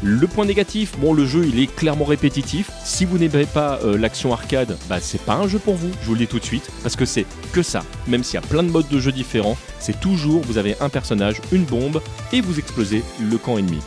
[0.03, 2.71] Le point négatif, bon, le jeu il est clairement répétitif.
[2.85, 5.91] Si vous n'aimez pas euh, l'action arcade, bah c'est pas un jeu pour vous.
[6.03, 7.83] Je vous le dis tout de suite, parce que c'est que ça.
[8.07, 10.91] Même s'il y a plein de modes de jeu différents, c'est toujours vous avez un
[10.91, 13.81] personnage, une bombe et vous explosez le camp ennemi.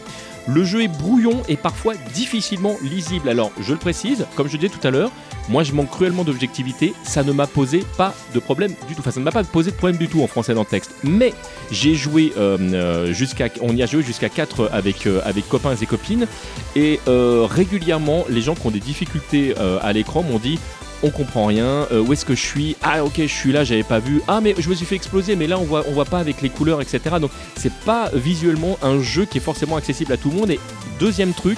[0.48, 3.30] Le jeu est brouillon et parfois difficilement lisible.
[3.30, 5.12] Alors, je le précise, comme je disais tout à l'heure,
[5.50, 9.02] moi je manque cruellement d'objectivité, ça ne m'a posé pas de problème du tout.
[9.02, 10.92] Enfin, ça ne m'a pas posé de problème du tout en français dans le texte.
[11.04, 11.34] Mais
[11.72, 15.76] j'ai joué euh, euh, jusqu'à, on y a joué jusqu'à 4 avec, euh, avec copains
[15.76, 16.28] et copines,
[16.76, 20.60] et régulièrement, les gens qui ont des difficultés à l'écran m'ont dit
[21.02, 24.00] on comprend rien, où est-ce que je suis Ah ok je suis là, j'avais pas
[24.00, 24.22] vu.
[24.28, 26.42] Ah mais je me suis fait exploser, mais là on voit, on voit pas avec
[26.42, 27.16] les couleurs, etc.
[27.20, 30.52] Donc c'est pas visuellement un jeu qui est forcément accessible à tout le monde.
[30.52, 30.60] Et
[31.00, 31.58] deuxième truc,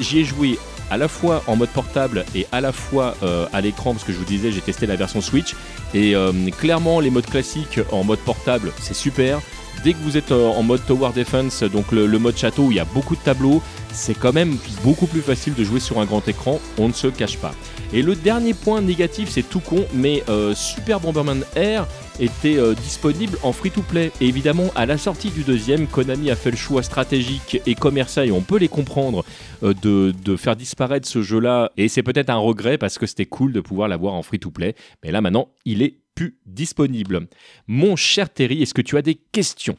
[0.00, 0.58] j'y ai joué
[0.90, 4.12] à la fois en mode portable et à la fois euh, à l'écran, parce que
[4.12, 5.54] je vous disais j'ai testé la version Switch,
[5.94, 9.40] et euh, clairement les modes classiques en mode portable c'est super.
[9.84, 12.76] Dès que vous êtes euh, en mode Tower Defense, donc le, mode château où il
[12.76, 16.04] y a beaucoup de tableaux, c'est quand même beaucoup plus facile de jouer sur un
[16.04, 17.52] grand écran, on ne se cache pas.
[17.92, 20.22] Et le dernier point négatif, c'est tout con, mais
[20.54, 21.86] Super Bomberman Air
[22.18, 24.12] était euh, disponible en free-to-play.
[24.20, 28.28] Et évidemment, à la sortie du deuxième, Konami a fait le choix stratégique et commercial,
[28.28, 29.24] et on peut les comprendre,
[29.62, 31.70] euh, de, faire disparaître ce jeu-là.
[31.76, 34.74] Et c'est peut-être un regret parce que c'était cool de pouvoir l'avoir en free-to-play.
[35.04, 37.28] Mais là, maintenant, il est plus disponible.
[37.66, 39.76] Mon cher Terry, est-ce que tu as des questions?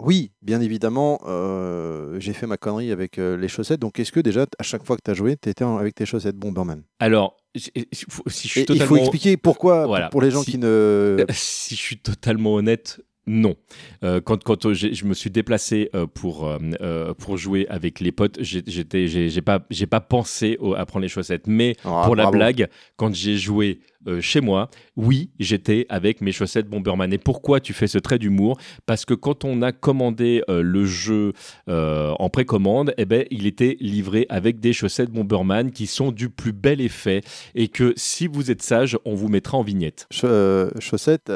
[0.00, 3.80] Oui, bien évidemment, euh, j'ai fait ma connerie avec euh, les chaussettes.
[3.80, 6.06] Donc, est-ce que déjà, à chaque fois que tu as joué, tu étais avec tes
[6.06, 6.36] chaussettes?
[6.36, 8.86] Bomberman Alors, si je suis Et Il totalement...
[8.88, 10.08] faut expliquer pourquoi, Voilà.
[10.08, 11.24] pour, les gens Si- qui ne.
[11.30, 13.54] si je suis totalement honnête, non.
[14.02, 18.00] Euh, quand quand euh, je me suis déplacé euh, pour, euh, euh, pour jouer avec
[18.00, 21.46] les potes, j'ai- pas, pas pensé au- à prendre les chaussettes.
[21.46, 26.32] Mais Ah, pour la blague, quand j'ai joué euh, chez moi, oui, j'étais avec mes
[26.32, 27.12] chaussettes Bomberman.
[27.12, 28.58] Et pourquoi tu fais ce trait d'humour?
[28.86, 31.32] Parce que quand on a commandé euh, le jeu
[31.68, 36.28] euh, en précommande, eh ben, il était livré avec des chaussettes Bomberman qui sont du
[36.30, 37.20] plus bel effet
[37.54, 40.06] et que si vous êtes sage, on vous mettra en vignette.
[40.10, 41.30] Ch- chaussettes,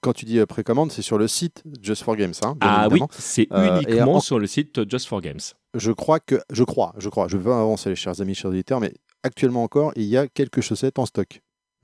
[0.00, 2.32] quand tu dis précommande, c'est sur le site Just for Games.
[2.42, 5.40] hein, Ah oui, c'est uniquement en- sur le site Just for Games.
[5.74, 6.36] Je crois que.
[6.52, 7.28] Je crois, je crois.
[7.28, 10.26] Je veux pas avancer, les chers amis, chers auditeurs, mais actuellement encore, il y a
[10.26, 11.40] quelques chaussettes en stock.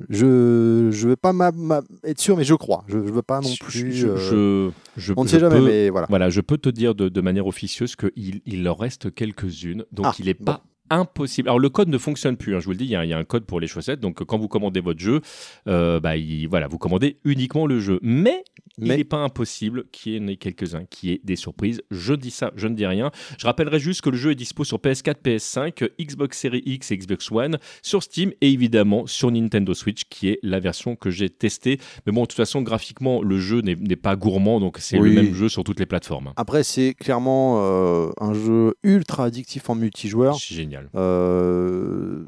[0.08, 2.84] Je je veux pas ma- ma- être sûr, mais je crois.
[2.88, 3.92] Je, je veux pas non plus.
[3.92, 6.06] je- euh, je- je- on ne sait jamais, peux- mais voilà.
[6.10, 10.06] Voilà, je peux te dire de, de manière officieuse qu'il il leur reste quelques-unes, donc
[10.08, 10.44] Ah, il n'est bon.
[10.44, 10.62] pas
[10.94, 11.48] impossible.
[11.48, 13.08] Alors le code ne fonctionne plus, hein, je vous le dis, il y, a- il
[13.08, 15.20] y a un code pour les chaussettes, donc quand vous commandez votre jeu,
[15.68, 17.98] euh, bah, il- voilà, vous commandez uniquement le jeu.
[18.02, 18.44] Mais,
[18.78, 21.82] il n'est pas impossible qu'il y en ait quelques-uns, qui aient des surprises.
[21.90, 23.10] Je dis ça, je ne dis rien.
[23.38, 26.96] Je rappellerai juste que le jeu est dispo sur PS4, PS5, Xbox Series X et
[26.96, 31.28] Xbox One, sur Steam et évidemment sur Nintendo Switch, qui est la version que j'ai
[31.28, 31.78] testée.
[32.06, 35.14] Mais bon, de toute façon, graphiquement, le jeu n'est pas gourmand, donc c'est Oui.
[35.14, 36.32] le même jeu sur toutes les plateformes.
[36.36, 40.36] Après, c'est clairement euh, un jeu ultra addictif en multijoueur.
[40.36, 40.90] C'est génial.
[40.96, 42.24] Euh,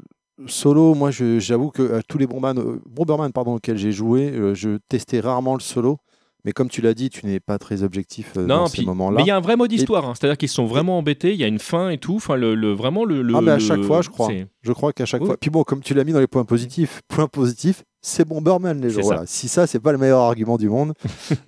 [0.47, 4.53] solo, moi, j'avoue que euh, tous les Bomberman, euh, Bomberman pardon, auxquels j'ai joué, euh,
[4.53, 5.97] je testais rarement le solo.
[6.43, 8.85] Mais comme tu l'as dit, tu n'es pas très objectif euh, Non, dans puis- ces
[8.85, 9.17] moments-là.
[9.17, 10.13] mais il y a un vrai mode histoire, hein.
[10.15, 12.71] c'est-à-dire qu'ils sont vraiment embêtés, il y a une fin et tout, enfin le, le-
[12.71, 14.29] vraiment le, le- Ah, mais à chaque fois, je crois.
[14.61, 15.27] Je crois qu'à chaque Oui.
[15.27, 15.37] fois.
[15.37, 18.91] Puis bon, comme tu l'as mis dans les points positifs, point positif, c'est Bomberman les
[18.91, 19.01] gens.
[19.01, 19.23] Voilà.
[19.25, 20.93] Si ça, c'est pas le meilleur argument du monde.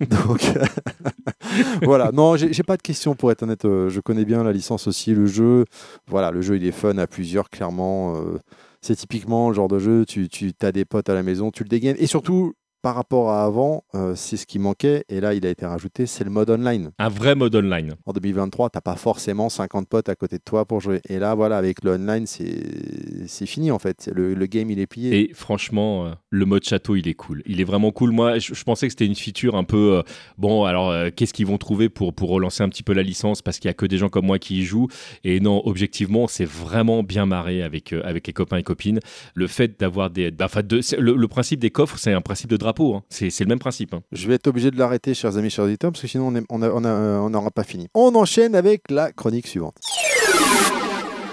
[0.10, 0.40] Donc
[1.82, 2.10] voilà.
[2.12, 3.64] Non, j'ai pas de questions pour être honnête.
[3.64, 5.64] Euh, Je connais bien la licence aussi, le jeu.
[6.06, 8.16] Voilà, le jeu il est fun à plusieurs, clairement.
[8.16, 8.38] Euh,
[8.80, 10.04] C'est typiquement le genre de jeu.
[10.06, 11.96] Tu, tu as des potes à la maison, tu le dégaines.
[11.98, 12.54] Et surtout.
[12.88, 15.04] Par rapport à avant, euh, c'est ce qui manquait.
[15.10, 16.90] Et là, il a été rajouté, c'est le mode online.
[16.98, 17.96] Un vrai mode online.
[18.06, 21.02] En 2023, t'as pas forcément 50 potes à côté de toi pour jouer.
[21.06, 24.10] Et là, voilà, avec le online, c'est fini en fait.
[24.14, 25.20] Le, le, game, il est plié.
[25.20, 27.42] Et franchement, euh, le mode château, il est cool.
[27.44, 28.10] Il est vraiment cool.
[28.10, 29.98] Moi, je, pensais que c'était une feature un peu.
[29.98, 30.02] Euh,
[30.38, 33.42] bon, alors, qu'est-ce qu'ils vont trouver pour, pour relancer un petit peu la licence?
[33.42, 34.88] Parce qu'il y a que des gens comme moi qui y jouent.
[35.24, 39.00] Et non, objectivement, c'est vraiment bien marré avec, avec les copains et copines.
[39.34, 40.30] Le fait d'avoir des.
[40.30, 42.77] Bah, de, le, principe des coffres, c'est un principe de drapeau.
[42.80, 43.02] Hein.
[43.08, 43.94] C'est le même principe.
[43.94, 44.02] Hein.
[44.12, 47.46] Je vais être obligé de l'arrêter, chers amis, chers auditeurs, parce que sinon on n'aura
[47.46, 47.88] on pas fini.
[47.94, 49.76] On enchaîne avec la chronique suivante.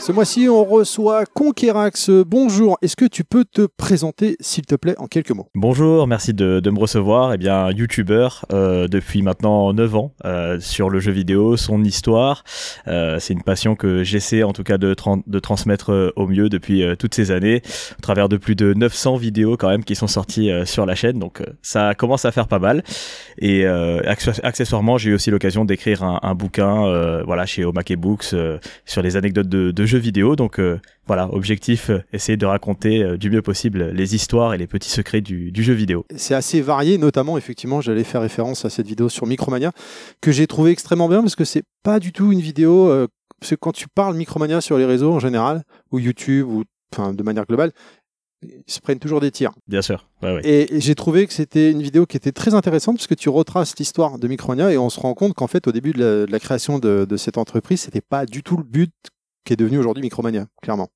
[0.05, 2.11] Ce mois-ci, on reçoit Conquerax.
[2.11, 5.49] Bonjour, est-ce que tu peux te présenter, s'il te plaît, en quelques mots?
[5.55, 7.33] Bonjour, merci de, me recevoir.
[7.33, 12.43] Eh bien, youtubeur euh, depuis maintenant 9 ans euh, sur le jeu vidéo, son histoire.
[12.87, 17.15] Euh, c'est une passion que j'essaie en tout cas de, transmettre au mieux depuis toutes
[17.15, 17.63] ces années,
[17.97, 21.17] au travers de plus de 900 vidéos quand même qui sont sorties sur la chaîne.
[21.17, 22.83] Donc ça commence à faire pas mal.
[23.39, 28.35] Et accessoirement, j'ai eu aussi l'occasion d'écrire un, bouquin voilà, chez Omake Books
[28.85, 30.35] sur les anecdotes de, de jeux vidéo.
[30.35, 34.57] Donc euh, voilà, objectif, euh, essayer de raconter euh, du mieux possible les histoires et
[34.57, 36.05] les petits secrets du, jeu vidéo.
[36.15, 39.71] C'est assez varié, notamment, effectivement, j'allais faire référence à cette vidéo sur Micromania,
[40.21, 43.07] que j'ai trouvé extrêmement bien parce que c'est pas du tout une vidéo.
[43.39, 47.13] parce que quand tu parles Micromania sur les réseaux en général, ou YouTube, ou enfin,
[47.13, 47.71] de manière globale,
[48.67, 49.51] ils se prennent toujours des tirs.
[49.67, 50.07] Bien sûr.
[50.43, 53.77] Et, j'ai trouvé que c'était une vidéo qui était très intéressante parce que tu retraces
[53.77, 56.79] l'histoire de Micromania et on se rend compte qu'en fait, au début de la, création
[56.79, 58.91] de, de, cette entreprise, c'était pas du tout le but
[59.45, 60.89] qui est devenu aujourd'hui Micromania, clairement.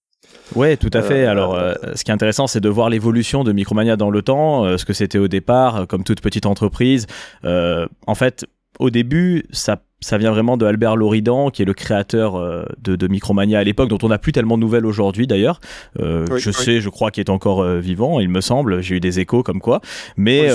[0.55, 1.25] Ouais, tout à fait.
[1.25, 4.21] Euh, Alors, euh, ce qui est intéressant, c'est de voir l'évolution de Micromania dans le
[4.21, 7.07] temps, euh, ce que c'était au départ, comme toute petite entreprise.
[7.43, 8.45] en fait,
[8.79, 13.07] au début, ça ça vient vraiment de Albert Loridan, qui est le créateur euh, de,
[13.07, 15.59] Micromania à l'époque, dont on n'a plus tellement de nouvelles aujourd'hui d'ailleurs.
[15.99, 18.81] Euh, je sais, je crois qu'il est encore euh, vivant, il me semble.
[18.81, 19.81] J'ai eu des échos comme quoi.
[20.15, 20.49] Mais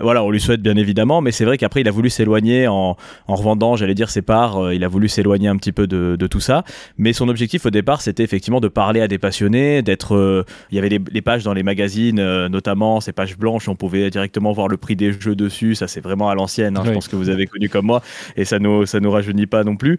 [0.00, 1.20] voilà, on lui souhaite bien évidemment.
[1.20, 4.72] Mais c'est vrai qu'après, il a voulu s'éloigner en, en, revendant, j'allais dire, ses parts.
[4.72, 6.64] il a voulu s'éloigner un petit peu de, de, tout ça.
[6.96, 10.44] Mais son objectif au départ, c'était effectivement de parler à des passionnés, d'être.
[10.70, 14.52] il y avait les, pages dans les magazines, notamment ces pages blanches, on pouvait directement
[14.52, 15.74] voir le prix des jeux dessus.
[15.74, 16.78] Ça, c'est vraiment à l'ancienne.
[16.78, 18.02] Hein, je pense que vous avez connu comme moi.
[18.36, 19.98] Et ça nous, ça nous rajeunit pas non plus.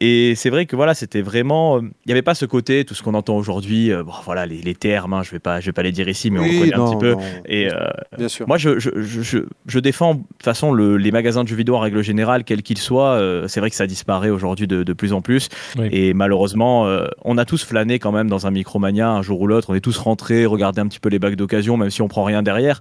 [0.00, 3.02] Et c'est vrai que voilà, c'était vraiment, il n'y avait pas ce côté, tout ce
[3.02, 5.82] qu'on entend aujourd'hui, euh, bon, voilà, les, termes, hein, je vais pas, je vais pas
[5.82, 7.16] les dire ici, mais on connaît un petit peu.
[7.46, 8.46] Et euh, Bien sûr.
[8.48, 11.76] moi, je, je, je, je, défends de toute façon le, les magasins de jeux vidéo
[11.76, 13.14] en règle générale, quels qu'ils soient.
[13.14, 15.48] Euh, c'est vrai que ça disparaît aujourd'hui de, de, plus en plus.
[15.90, 16.88] Et malheureusement,
[17.24, 19.70] on a tous flâné quand même dans un Micromania un jour ou l'autre.
[19.70, 22.24] On est tous rentrés, regarder un petit peu les bacs d'occasion, même si on prend
[22.24, 22.80] rien derrière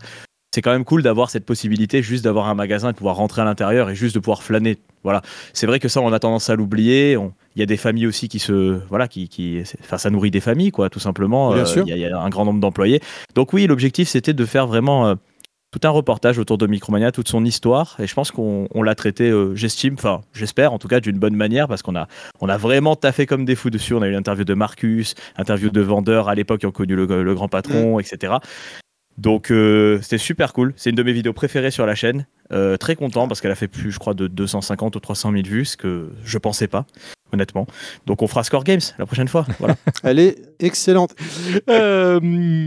[0.54, 3.42] c'est quand même cool d'avoir cette possibilité juste d'avoir un magasin et de pouvoir rentrer
[3.42, 4.78] à l'intérieur et juste de pouvoir flâner.
[5.04, 5.24] Voilà.
[5.52, 7.18] C'est vrai que ça, on a tendance à l'oublier.
[7.56, 10.42] Il y a des familles aussi qui se, voilà, qui, qui, enfin, ça nourrit des
[10.42, 11.54] familles, quoi, tout simplement.
[11.56, 13.02] Bien euh, Il y, a un grand nombre d'employés.
[13.34, 15.16] Donc oui, l'objectif, c'était de faire vraiment euh,
[15.72, 17.96] tout un reportage autour de Micromania, toute son histoire.
[17.98, 21.36] Et je pense qu'on l'a traité, euh, j'estime, enfin, j'espère en tout cas, d'une bonne
[21.36, 22.08] manière, parce qu'on a,
[22.42, 23.96] on a vraiment taffé comme des fous dessus.
[23.96, 27.34] On a eu l'interview de Marcus, interview de vendeurs à l'époque qui ont connu le,
[27.34, 28.02] grand patron, mm.
[28.02, 28.34] etc.
[29.17, 30.73] Donc euh, c'était super cool.
[30.76, 32.26] C'est une de mes vidéos préférées sur la chaîne.
[32.52, 35.43] Euh, très content parce qu'elle a fait plus, je crois, de 250 ou 300 000
[35.43, 36.86] vues, ce que je pensais pas
[37.34, 37.67] honnêtement.
[38.06, 39.46] Donc on fera Score Games la prochaine fois.
[39.60, 39.76] Voilà.
[40.04, 41.13] Elle est excellente.
[41.69, 42.19] Euh,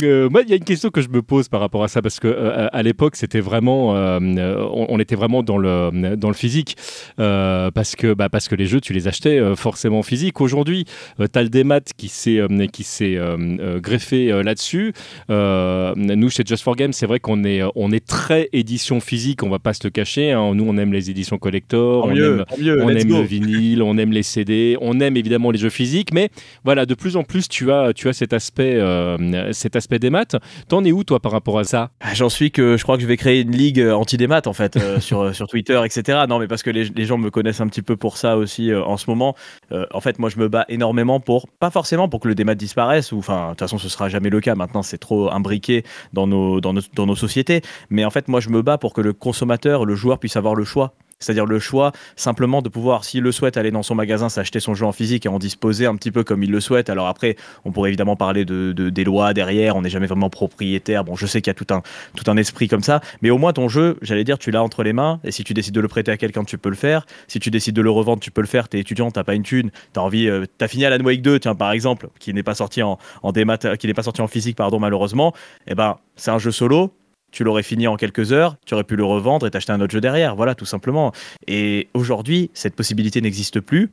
[0.02, 2.02] euh, moi, il y a une question que je me pose par rapport à ça
[2.02, 6.76] parce que euh, à l'époque, c'était vraiment, on, était vraiment dans le dans le physique
[7.16, 10.40] parce que bah, parce que les jeux, tu les achetais forcément physique.
[10.40, 10.84] Aujourd'hui,
[11.18, 12.40] tu as le démat qui s'est
[12.72, 13.18] qui s'est
[13.76, 14.92] greffé là-dessus.
[15.28, 19.42] nous, chez Just for Games, c'est vrai qu'on est on est très édition physique.
[19.42, 20.32] On va pas se le cacher.
[20.32, 20.54] Hein.
[20.54, 24.22] Nous, on aime les éditions collector, on aime, on aime le vinyle, on aime les
[24.22, 26.30] CD on aime évidemment les jeux physiques, mais
[26.64, 30.10] voilà, de plus en plus, tu as, tu as cet aspect, euh, cet aspect des
[30.10, 30.36] maths.
[30.68, 31.90] T'en es où toi par rapport à ça?
[32.00, 34.26] Ah, J'en suis que je crois que je vais créer une ligue euh, anti des
[34.26, 36.24] maths en fait euh, sur sur Twitter, etc.
[36.28, 38.96] Non, mais parce que les, gens me connaissent un petit peu pour ça aussi en
[38.96, 39.36] ce moment.
[39.70, 43.12] en fait, moi, je me bats énormément pour, pas forcément pour que le démat disparaisse,
[43.12, 44.54] ou enfin, de toute façon, ce sera jamais le cas.
[44.54, 47.62] Maintenant, c'est trop imbriqué dans nos, dans nos dans nos sociétés.
[47.90, 50.54] Mais en fait, moi, je me bats pour que le consommateur, le joueur puisse avoir
[50.54, 54.28] le choix c'est-à-dire le choix simplement de pouvoir, s'il le souhaite, aller dans son magasin,
[54.28, 56.90] s'acheter son jeu en physique et en disposer un petit peu comme il le souhaite.
[56.90, 61.04] Alors après, on pourrait évidemment parler de, des lois derrière, on n'est jamais vraiment propriétaire.
[61.04, 61.66] Bon, je sais qu'il y a tout
[62.30, 64.92] un, esprit comme ça, mais au moins ton jeu, j'allais dire, tu l'as entre les
[64.92, 67.06] mains, et si tu décides de le prêter à quelqu'un, tu peux le faire.
[67.28, 68.68] Si tu décides de le revendre, tu peux le faire.
[68.68, 71.40] T'es étudiant, t'as pas une thune, t'as envie, euh, t'as fini à la Wake 2,
[71.40, 74.28] tiens, par exemple, qui n'est pas sorti en, en démat, qui n'est pas sorti en
[74.28, 75.32] physique, pardon, malheureusement.
[75.66, 76.92] Eh ben, c'est un jeu solo
[77.36, 79.92] tu l'aurais fini en quelques heures, tu aurais pu le revendre et t'acheter un autre
[79.92, 81.12] jeu derrière, voilà, tout simplement.
[81.46, 83.90] Et aujourd'hui, cette possibilité n'existe plus.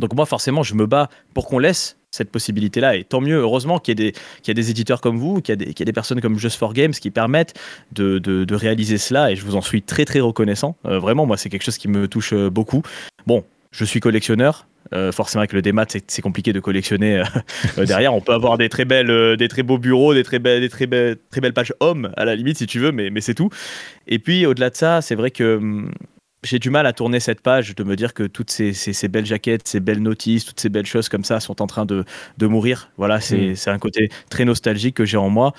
[0.00, 2.96] Donc moi, forcément, je me bats pour qu'on laisse cette possibilité-là.
[2.96, 4.12] Et tant mieux, heureusement qu'il y,
[4.46, 6.72] y, a des éditeurs comme vous, qu'il y, y, a des personnes comme Just for
[6.72, 7.54] Games qui permettent
[7.92, 9.30] de, de, de réaliser cela.
[9.30, 10.74] Et je vous en suis très très reconnaissant.
[10.84, 12.82] Euh, vraiment, moi, c'est quelque chose qui me touche euh, beaucoup.
[13.24, 14.66] Bon, je suis collectionneur.
[14.92, 17.22] Euh, forcément, avec le démat, c'est compliqué de collectionner
[17.78, 18.14] euh, derrière.
[18.14, 20.68] On peut avoir des très belles, euh, des très beaux bureaux, des très belles, des
[20.68, 23.34] très belles, très belles pages hommes à la limite, si tu veux, mais, mais c'est
[23.34, 23.50] tout.
[24.06, 25.92] Et puis, au-delà de ça, c'est vrai que hum,
[26.44, 29.08] j'ai du mal à tourner cette page, de me dire que toutes ces, ces, ces,
[29.08, 32.04] belles jaquettes, ces belles notices, toutes ces belles choses comme ça sont en train de,
[32.38, 32.90] de mourir.
[32.98, 33.70] Voilà, c'est mmh.
[33.70, 35.54] un côté très nostalgique que j'ai en moi.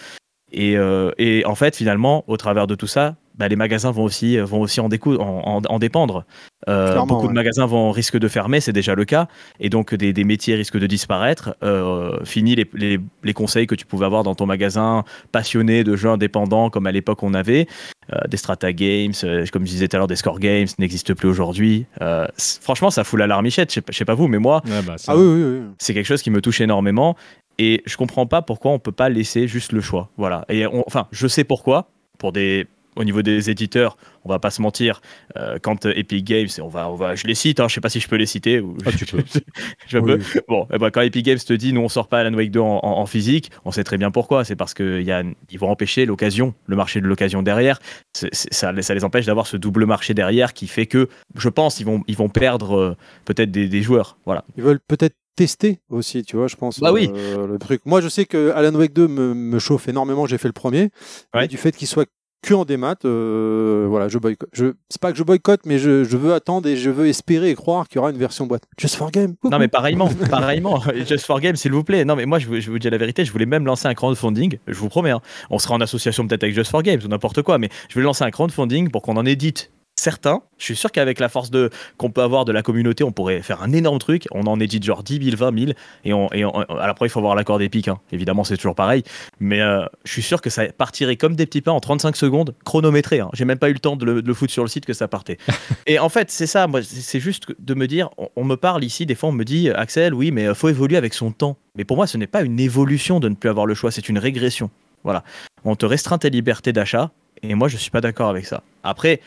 [0.52, 4.04] Et, euh, et, en fait, finalement, au travers de tout ça, bah, les magasins vont
[4.04, 6.26] aussi, vont aussi en, en, en, en dépendre.
[6.68, 7.28] Euh, beaucoup ouais.
[7.28, 9.28] de magasins vont risquent de fermer, c'est déjà le cas,
[9.60, 11.56] et donc des, des métiers risquent de disparaître.
[11.64, 15.96] Euh, fini les, les, les, conseils que tu pouvais avoir dans ton magasin passionné de
[15.96, 17.68] jeux indépendants comme à l'époque on avait.
[18.14, 21.16] Euh, des Strata Games, euh, comme je disais tout à l'heure, des Score Games n'existent
[21.16, 21.88] plus aujourd'hui.
[22.02, 23.72] Euh, franchement, ça fout l'alarmichette.
[23.72, 25.66] Je sais, je sais pas vous, mais moi, ouais, bah, ah, oui, oui, oui.
[25.80, 27.16] c'est quelque chose qui me touche énormément.
[27.58, 30.10] Et je comprends pas pourquoi on peut pas laisser juste le choix.
[30.18, 30.46] Voilà.
[30.50, 31.90] Et on, enfin, je sais pourquoi.
[32.20, 35.02] Pour des au niveau des éditeurs, on va pas se mentir,
[35.38, 37.90] euh, quand Epic Games, on va, on va, je les cite, hein, je sais pas
[37.90, 38.60] si je peux les citer.
[38.60, 39.24] Ou ah, tu peux.
[39.88, 40.14] je oui.
[40.48, 42.60] Bon, eh ben, quand Epic Games te dit, nous on sort pas Alan Wake 2
[42.60, 44.44] en, en, en physique, on sait très bien pourquoi.
[44.44, 47.80] C'est parce qu'ils vont empêcher l'occasion, le marché de l'occasion derrière.
[48.14, 50.86] C est, c est, ça, ça, les empêche d'avoir ce double marché derrière qui fait
[50.86, 54.18] que, je pense, ils vont, ils vont perdre euh, peut-être des, des joueurs.
[54.26, 54.46] Voilà.
[54.58, 56.80] Ils veulent peut-être tester aussi, tu vois, je pense.
[56.80, 57.12] Bah oui.
[57.14, 57.82] Euh, le truc.
[57.86, 60.26] Moi, je sais que Alan Wake 2 me, me chauffe énormément.
[60.26, 60.90] J'ai fait le premier.
[61.34, 61.48] Ouais.
[61.48, 62.08] du fait qu'il soit
[62.46, 64.50] que en démat, euh, voilà, je boycotte.
[64.54, 67.50] Je, c'est pas que je boycotte, mais je, je, veux attendre et je veux espérer
[67.50, 68.64] et croire qu'il y aura une version boîte.
[68.78, 69.34] Just for Game.
[69.44, 70.82] Non, mais pareillement, pareillement.
[71.08, 72.06] Just for Game, s'il vous plaît.
[72.06, 73.96] Non, mais moi, je, vous, je vous dis la vérité, je voulais même lancer un
[73.96, 74.60] crowdfunding.
[74.68, 75.22] Je vous promets, hein.
[75.50, 78.04] on sera en association peut-être avec Just for Games ou n'importe quoi, mais je vais
[78.04, 80.42] lancer un crowdfunding pour qu'on en édite certains.
[80.58, 83.42] Je suis sûr qu'avec la force de qu'on peut avoir de la communauté, on pourrait
[83.42, 84.28] faire un énorme truc.
[84.32, 85.72] On en édite genre 10 000, 20 000.
[86.04, 87.88] Et, on, et on, après, il faut avoir l'accord d'Epic.
[87.88, 88.00] Hein.
[88.12, 89.04] Évidemment, c'est toujours pareil.
[89.40, 92.56] Mais euh, je suis sûr que ça partirait comme des petits pains en 35 secondes,
[92.66, 93.20] chronométré.
[93.20, 93.30] Hein.
[93.34, 94.94] J'ai même pas eu le temps de le, de le, foutre sur le site que
[94.94, 95.38] ça partait.
[95.88, 96.68] et en fait, c'est ça.
[96.68, 99.46] Moi, c'est juste de me dire, on, on, me parle ici, des fois, on me
[99.46, 101.58] dit, Axel, oui, mais faut évoluer avec son temps.
[101.76, 104.08] Mais pour moi, ce n'est pas une évolution de ne plus avoir le choix, c'est
[104.08, 104.70] une régression.
[105.04, 105.24] Voilà.
[105.64, 107.12] On te restreint tes libertés d'achat.
[107.44, 108.64] Et moi, je suis pas d'accord avec ça.
[108.84, 109.22] Après,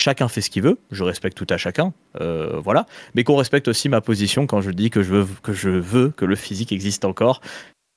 [0.00, 3.68] chacun fait ce qu'il veut, je respecte tout à chacun, euh, voilà, mais qu'on respecte
[3.68, 6.72] aussi ma position quand je dis que je veux que, je veux que le physique
[6.72, 7.40] existe encore.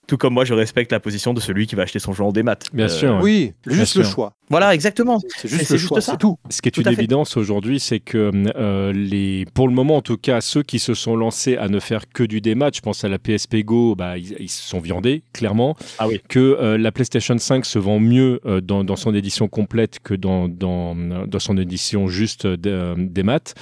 [0.07, 2.31] Tout comme moi, je respecte la position de celui qui va acheter son jeu en
[2.31, 2.57] démat.
[2.73, 3.19] Bien euh, sûr.
[3.21, 4.33] Oui, juste le choix.
[4.49, 5.19] Voilà, exactement.
[5.35, 6.37] C'est juste, le choix, c'est tout.
[6.49, 10.01] Ce qui est tout une évidence aujourd'hui, c'est que euh, les, pour le moment, en
[10.01, 13.03] tout cas, ceux qui se sont lancés à ne faire que du démat, je pense
[13.03, 15.77] à la PSP Go, bah, ils, ils se sont viandés, clairement.
[15.97, 16.21] Ah oui.
[16.27, 20.13] Que euh, la PlayStation 5 se vend mieux euh, dans, dans, son édition complète que
[20.13, 23.53] dans, dans, dans son édition juste démat.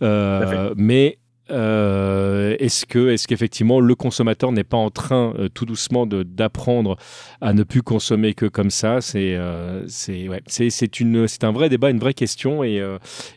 [0.00, 1.18] mais
[1.50, 6.96] euh, est-ce que, est-ce qu'effectivement le consommateur n'est pas en train euh, tout doucement d'apprendre
[7.40, 9.00] à ne plus consommer que comme ça?
[9.00, 12.82] C'est, euh, c'est, ouais, c'est, c'est une, c'est un vrai débat, une vraie question, et,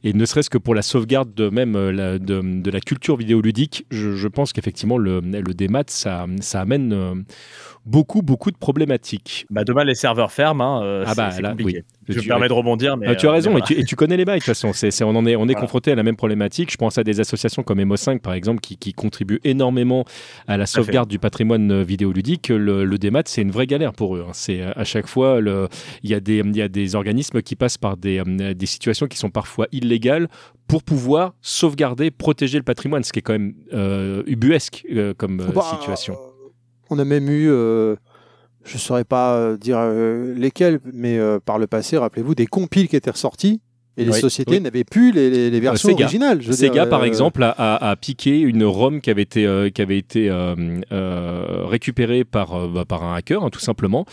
[0.04, 3.86] et ne serait-ce que pour la sauvegarde de même la, de, de, la culture vidéoludique,
[3.92, 7.26] je, je pense qu'effectivement le, le démat ça, ça amène
[7.86, 9.46] beaucoup, beaucoup de problématiques.
[9.50, 10.82] Bah demain, les serveurs ferment.
[10.82, 11.82] Hein, ah bah là, oui.
[12.08, 13.08] Je me permets de rebondir, mais.
[13.08, 14.72] Ah, tu as raison, euh, et, tu, et, tu, connais les bails, de toute façon.
[14.74, 15.62] C'est, on, en est, on est voilà.
[15.62, 16.72] confronté à la même problématique.
[16.72, 20.06] Je pense à des associations comme Emo5, par exemple, qui, qui contribuent énormément
[20.48, 22.50] à la sauvegarde du patrimoine euh, vidéoludique.
[22.50, 24.26] Le, le démat, c'est une vraie galère pour eux.
[24.28, 24.32] Hein.
[24.34, 25.40] C'est à chaque fois,
[26.04, 29.18] il y, a des, y a des organismes qui passent par des, des situations qui
[29.18, 30.28] sont parfois illégales
[30.68, 35.38] pour pouvoir sauvegarder, protéger le patrimoine, ce qui est quand même euh, ubuesque euh, comme
[35.38, 36.18] bah, situation.
[36.90, 37.96] On a même eu, euh,
[38.68, 42.88] je saurais pas euh, dire euh, lesquels, mais euh, par le passé, rappelez-vous, des compiles
[42.88, 43.62] qui étaient ressortis
[43.98, 44.62] et les oui, sociétés oui.
[44.62, 46.06] n'avaient plus les, les, les versions Sega.
[46.06, 46.42] originales.
[46.42, 47.06] Je Sega, dire, par euh...
[47.06, 50.56] exemple, a, a, a, piqué une ROM qui avait été, euh, qui avait été euh,
[50.92, 54.06] euh récupérée par, bah, par un hacker, hein, tout simplement.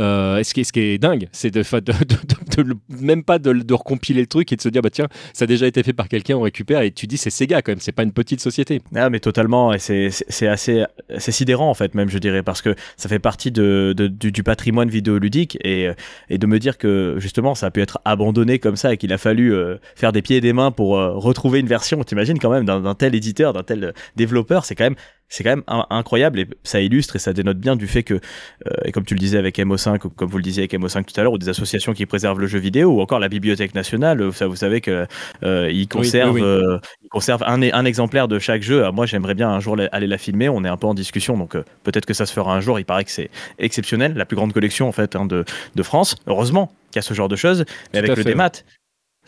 [0.00, 3.38] Euh, ce, qui est, ce qui est dingue, c'est de, de, de, de, même pas
[3.38, 5.92] de, recompiler le truc et de se dire, bah tiens, ça a déjà été fait
[5.92, 8.40] par quelqu'un, on récupère, et tu dis, c'est Sega quand même, c'est pas une petite
[8.40, 8.80] société.
[8.94, 10.84] Ah, mais totalement, et c'est assez,
[11.18, 14.42] c'est sidérant en fait, même, je dirais, parce que ça fait partie de, du, du,
[14.42, 15.90] patrimoine vidéoludique, et,
[16.28, 19.12] et de me dire que justement, ça a pu être abandonné comme ça et qu'il
[19.12, 22.02] a fallu fallu euh, faire des pieds et des mains pour euh, retrouver une version.
[22.02, 24.96] T'imagines quand même d'un tel éditeur, d'un tel développeur, c'est quand même
[25.28, 28.70] c'est quand même incroyable et ça illustre et ça dénote bien du fait que, euh,
[28.84, 31.20] et comme tu le disais avec MO5, ou comme vous le disiez avec MO5 tout
[31.20, 34.32] à l'heure, ou des associations qui préservent le jeu vidéo, ou encore la Bibliothèque nationale,
[34.32, 35.06] ça, vous savez que
[35.42, 36.64] euh, ils conservent, oui, oui, oui.
[36.64, 38.80] Euh, ils conservent un, un, exemplaire de chaque jeu.
[38.80, 40.48] Alors moi, j'aimerais bien un jour aller la filmer.
[40.48, 42.78] On est un peu en discussion, donc euh, peut-être que ça se fera un jour.
[42.78, 46.16] Il paraît que c'est exceptionnel, la plus grande collection en fait hein, de, de France.
[46.26, 48.50] Heureusement qu'il y a ce genre de choses, mais tout avec le démat,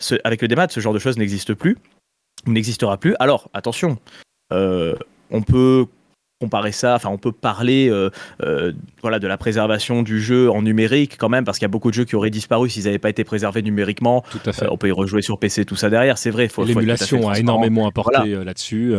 [0.01, 1.77] ce, avec le démat, ce genre de choses n'existe plus,
[2.45, 3.15] n'existera plus.
[3.19, 3.97] Alors attention.
[4.51, 4.95] Euh,
[5.29, 5.85] on peut
[6.41, 8.09] comparer ça, enfin on peut parler euh,
[8.41, 11.75] euh, voilà, de la préservation du jeu en numérique quand même, parce qu'il y a
[11.75, 14.23] beaucoup de jeux qui auraient disparu s'ils n'avaient pas été préservés numériquement.
[14.31, 14.65] Tout à fait.
[14.65, 16.49] Euh, on peut y rejouer sur PC, tout ça derrière, c'est vrai.
[16.65, 18.95] L'émulation a énormément apporté là-dessus.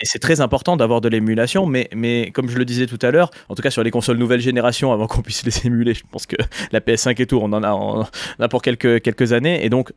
[0.00, 3.10] Et c'est très important d'avoir de l'émulation, mais, mais comme je le disais tout à
[3.10, 6.04] l'heure, en tout cas sur les consoles nouvelle génération, avant qu'on puisse les émuler, je
[6.08, 6.36] pense que
[6.70, 8.06] la PS5 et tout, on en a, on en
[8.38, 9.92] a pour quelques, quelques années, et donc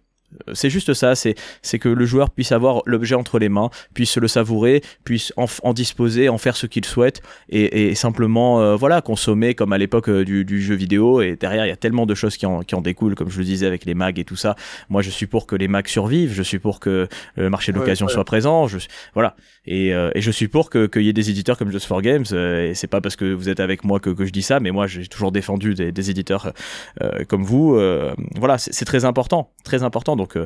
[0.53, 4.27] c'est juste ça, c'est que le joueur puisse avoir l'objet entre les mains, puisse le
[4.27, 9.73] savourer, puisse en, disposer, en faire ce qu'il souhaite et, simplement euh, voilà consommer comme
[9.73, 11.21] à l'époque euh, du, jeu vidéo.
[11.21, 13.39] Et derrière, il y a tellement de choses qui en, qui en, découlent, comme je
[13.39, 14.55] le disais avec les mags et tout ça.
[14.89, 17.77] Moi, je suis pour que les mags survivent, je suis pour que le marché de
[17.77, 18.67] l'occasion soit présent.
[18.67, 18.77] Je,
[19.13, 19.35] voilà.
[19.65, 22.25] Et, et je suis pour qu'il y ait des éditeurs comme Just for Games.
[22.31, 24.71] et c'est pas parce que vous êtes avec moi que, que je dis ça, mais
[24.71, 26.53] moi, j'ai toujours défendu des, des éditeurs
[27.27, 27.79] comme vous.
[28.35, 30.15] voilà, c'est très important, très important.
[30.19, 30.37] Donc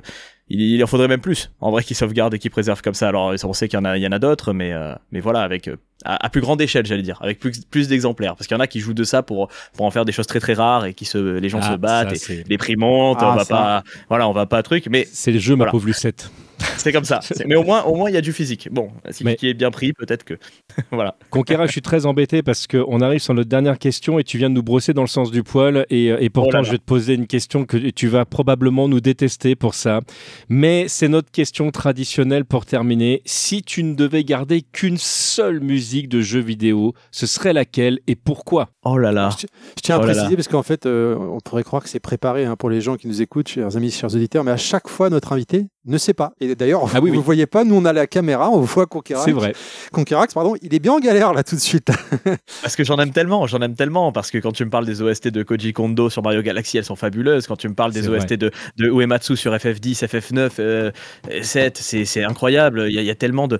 [0.54, 3.08] euh, il, en faudrait même plus, en vrai, qu'ils sauvegardent et qu'ils préservent comme ça.
[3.08, 5.20] Alors on sait qu'il y en a, il y en a d'autres, mais, euh, mais
[5.20, 8.36] voilà, avec euh, à, plus grande échelle, j'allais dire, avec plus, plus d'exemplaires.
[8.36, 10.28] Parce qu'il y en a qui jouent de ça pour, pour en faire des choses
[10.28, 13.22] très très rares et qui se, les gens se ah, battent, et les prix montent,
[13.22, 15.86] on ah, va pas, voilà, on va pas truc, mais c'est le jeu, ma pauvre
[15.86, 16.30] Lucette.
[16.78, 17.20] C'est comme ça.
[17.46, 18.70] Mais au moins, au moins, il y a du physique.
[18.72, 20.36] Bon, si qui est bien pris, peut-être que.
[20.92, 21.16] voilà.
[21.30, 24.50] Conquera, je suis très embêté parce qu'on arrive sur notre dernière question et tu viens
[24.50, 25.86] de nous brosser dans le sens du poil.
[25.90, 29.02] Et, et pourtant, oh je vais te poser une question que tu vas probablement nous
[29.02, 30.02] détester pour ça.
[30.50, 33.22] Mais c'est notre question traditionnelle pour terminer.
[33.26, 38.16] Si tu ne devais garder qu'une seule musique de jeu vidéo, ce serait laquelle et
[38.16, 38.70] pourquoi?
[38.84, 39.30] Oh là là.
[39.40, 39.48] Je,
[39.82, 42.56] tiens à oh préciser parce qu'en fait, euh, on pourrait croire que c'est préparé hein,
[42.56, 45.34] pour les gens qui nous écoutent, chers amis, chers auditeurs, mais à chaque fois, notre
[45.34, 46.34] invité ne sait pas.
[46.40, 49.26] Et d'ailleurs, ah vous ne voyez pas, nous on a la caméra, on voit Conquerax.
[49.26, 49.54] C'est vrai.
[49.92, 51.90] Conquerax, pardon, il est bien en galère là tout de suite.
[52.62, 54.12] parce que j'en aime tellement, j'en aime tellement.
[54.12, 56.86] Parce que quand tu me parles des OST de Koji Kondo sur Mario Galaxy, elles
[56.86, 57.48] sont fabuleuses.
[57.48, 60.94] Quand tu me parles des OST de, de, Uematsu sur FF10, FF9,
[61.42, 62.86] 7, c'est incroyable.
[62.90, 63.60] Il y, y, a tellement de.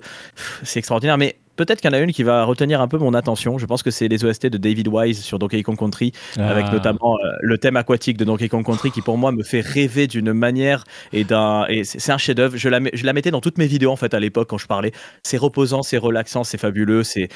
[0.62, 1.18] C'est extraordinaire.
[1.18, 3.58] Mais peut-être qu'il y en a une qui va retenir un peu mon attention.
[3.58, 6.72] Je pense que c'est les OST de David Wise sur Donkey Kong Country, avec ah.
[6.72, 10.06] notamment euh, le thème aquatique de Donkey Kong Country qui pour moi me fait rêver
[10.06, 11.66] d'une manière et d'un.
[11.84, 12.56] C'est un chef-d'œuvre.
[12.56, 14.66] Je la, je la mettais dans toutes mes vidéos en fait à l'époque quand je
[14.66, 14.92] parlais.
[15.22, 17.02] C'est reposant, c'est relaxant, c'est fabuleux.
[17.04, 17.28] C'est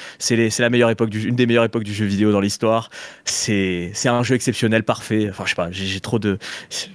[0.59, 2.89] la meilleure époque du, une des meilleures époques du jeu vidéo dans l'histoire.
[3.25, 5.27] C'est un jeu exceptionnel, parfait.
[5.29, 6.37] Enfin, je sais pas, j'ai trop de.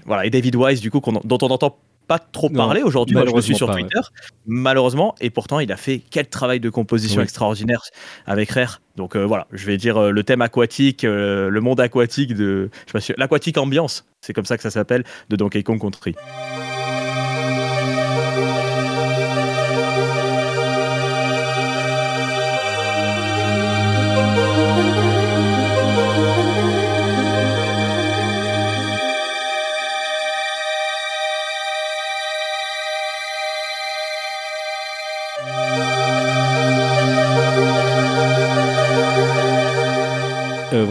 [0.06, 0.26] Voilà.
[0.26, 3.16] Et David Wise, du coup, dont on entend pas trop parlé aujourd'hui.
[3.34, 4.00] je suis sur Twitter,
[4.46, 7.82] malheureusement, et pourtant il a fait quel travail de composition extraordinaire
[8.26, 8.80] avec Rare.
[8.96, 12.70] Donc euh, voilà, je vais dire euh, le thème aquatique, euh, le monde aquatique de,
[13.16, 16.14] l'aquatique ambiance, c'est comme ça que ça s'appelle, de Donkey Kong Country.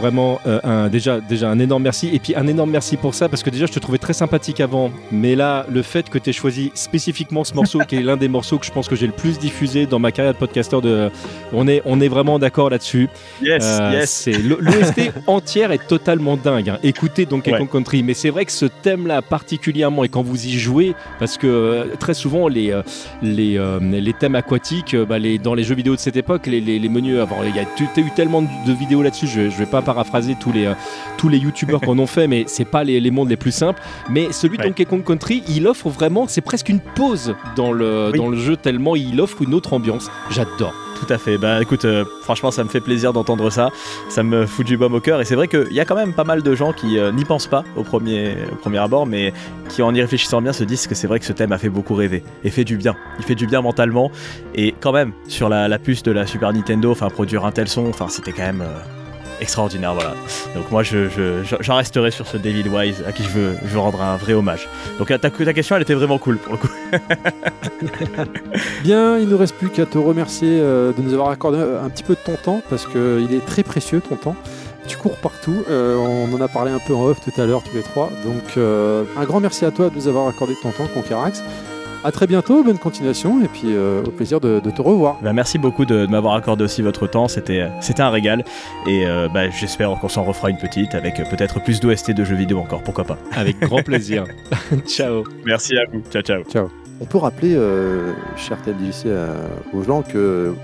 [0.04, 2.10] Vraiment euh, un, déjà, déjà un énorme merci.
[2.12, 4.60] Et puis un énorme merci pour ça, parce que déjà, je te trouvais très sympathique
[4.60, 4.90] avant.
[5.10, 8.28] Mais là, le fait que tu aies choisi spécifiquement ce morceau, qui est l'un des
[8.28, 11.10] morceaux que je pense que j'ai le plus diffusé dans ma carrière de podcaster, de...
[11.52, 13.08] on, est, on est vraiment d'accord là-dessus.
[13.42, 14.28] Yes, euh, yes.
[14.44, 16.68] L'OST entière est totalement dingue.
[16.68, 16.78] Hein.
[16.82, 17.66] Écoutez donc ouais.
[17.66, 18.02] Country.
[18.02, 21.84] Mais c'est vrai que ce thème-là, particulièrement, et quand vous y jouez, parce que euh,
[21.98, 22.78] très souvent, les,
[23.22, 26.88] les, les thèmes aquatiques, bah, les, dans les jeux vidéo de cette époque, les, les,
[26.90, 30.36] menus, avant, il y a eu tellement de vidéos là-dessus, je, je vais pas paraphraser
[30.38, 30.74] tous les, euh,
[31.16, 33.80] tous les youtubeurs qu'on ont fait, mais c'est pas les, les, mondes les plus simples.
[34.10, 38.12] Mais celui de Donkey Kong Country, il offre vraiment, c'est presque une pause dans le,
[38.16, 40.10] dans le jeu, tellement il offre une autre ambiance.
[40.30, 40.74] J'adore.
[40.94, 41.38] Tout à fait.
[41.38, 43.70] Bah écoute, euh, franchement, ça me fait plaisir d'entendre ça.
[44.08, 45.20] Ça me fout du baume au cœur.
[45.20, 47.24] Et c'est vrai qu'il y a quand même pas mal de gens qui euh, n'y
[47.24, 49.32] pensent pas au premier, au premier abord, mais
[49.68, 51.68] qui en y réfléchissant bien se disent que c'est vrai que ce thème a fait
[51.68, 52.94] beaucoup rêver et fait du bien.
[53.18, 54.10] Il fait du bien mentalement.
[54.54, 57.68] Et quand même, sur la, la puce de la Super Nintendo, enfin produire un tel
[57.68, 58.64] son, enfin c'était quand même
[59.40, 60.14] extraordinaire, voilà.
[60.54, 63.78] Donc moi, j'en je, resterai sur ce David Wise à qui je veux, je veux
[63.78, 64.68] rendre un vrai hommage.
[64.98, 66.68] Donc ta, ta question, elle était vraiment cool pour le coup.
[68.82, 71.88] Bien, il ne nous reste plus qu'à te remercier euh, de nous avoir accordé un
[71.90, 74.36] petit peu de ton temps parce qu'il est très précieux ton temps.
[74.86, 77.62] Tu cours partout, euh, on en a parlé un peu en off tout à l'heure
[77.62, 78.10] tous les trois.
[78.24, 81.42] Donc euh, un grand merci à toi de nous avoir accordé ton temps, Conquerax.
[82.04, 85.18] À très bientôt, bonne continuation et puis euh, au plaisir de, te revoir.
[85.22, 88.44] Bah, merci beaucoup de, m'avoir accordé aussi votre temps, c'était c'était un régal
[88.86, 92.22] et euh, bah, j'espère qu'on s'en refera une petite avec euh, peut-être plus d'OST de
[92.22, 93.16] jeux vidéo encore, pourquoi pas.
[93.32, 94.26] Avec grand plaisir.
[94.86, 95.24] ciao.
[95.46, 96.02] Merci à vous.
[96.10, 96.42] Ciao ciao.
[96.44, 96.68] Ciao.
[97.00, 97.58] On peut rappeler,
[98.36, 99.08] cher TLDC,
[99.72, 100.54] aux gens que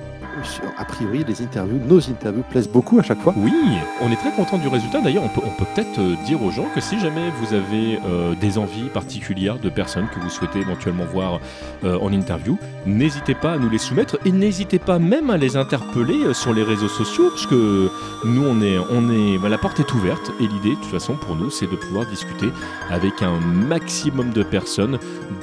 [0.76, 3.34] a priori, les interviews, nos interviews plaisent beaucoup à chaque fois.
[3.36, 3.52] Oui,
[4.00, 5.00] on est très content du résultat.
[5.00, 8.34] D'ailleurs, on peut, on peut-être euh, dire aux gens que si jamais vous avez euh,
[8.34, 11.40] des envies particulières de personnes que vous souhaitez éventuellement voir
[11.84, 15.56] euh, en interview, n'hésitez pas à nous les soumettre et n'hésitez pas même à les
[15.56, 17.90] interpeller sur les réseaux sociaux, parce que
[18.24, 21.14] nous, on est, on est, bah, la porte est ouverte et l'idée, de toute façon,
[21.14, 22.50] pour nous, c'est de pouvoir discuter
[22.90, 24.98] avec un maximum de personnes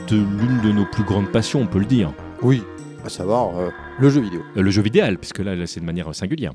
[0.09, 2.11] de l'une de nos plus grandes passions, on peut le dire.
[2.41, 2.63] Oui,
[3.05, 3.51] à savoir
[3.99, 4.43] le jeu vidéo.
[4.55, 6.53] le jeu vidéo, puisque là, là c'est de manière singulière.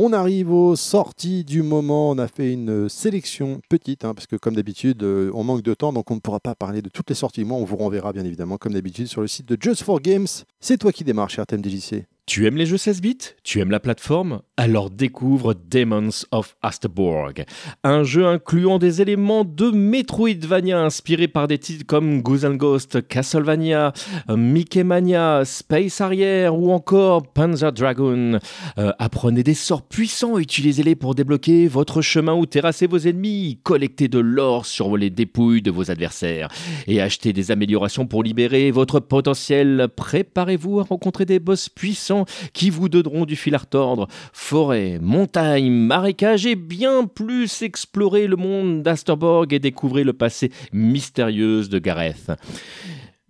[0.00, 2.10] On arrive aux sorties du moment.
[2.10, 5.74] On a fait une sélection petite, hein, parce que comme d'habitude, euh, on manque de
[5.74, 7.58] temps, donc on ne pourra pas parler de toutes les sorties du mois.
[7.58, 10.28] On vous renverra bien évidemment, comme d'habitude, sur le site de Just for Games.
[10.60, 12.06] C'est toi qui démarres, cher TMDJC.
[12.28, 13.16] Tu aimes les jeux 16 bits?
[13.42, 14.42] Tu aimes la plateforme?
[14.58, 17.46] Alors découvre Demons of Asterborg,
[17.84, 23.94] un jeu incluant des éléments de Metroidvania inspirés par des titres comme Goose Ghost, Castlevania,
[24.28, 28.40] Mickey Mania, Space Harrier ou encore Panzer Dragon.
[28.76, 34.08] Euh, apprenez des sorts puissants, utilisez-les pour débloquer votre chemin ou terrasser vos ennemis, collectez
[34.08, 36.48] de l'or sur les dépouilles de vos adversaires
[36.86, 39.88] et achetez des améliorations pour libérer votre potentiel.
[39.96, 42.17] Préparez-vous à rencontrer des boss puissants
[42.52, 44.08] qui vous donneront du fil à retordre.
[44.32, 51.66] Forêt, montagne, marécage et bien plus explorer le monde d'Asterborg et découvrir le passé mystérieux
[51.68, 52.30] de Gareth.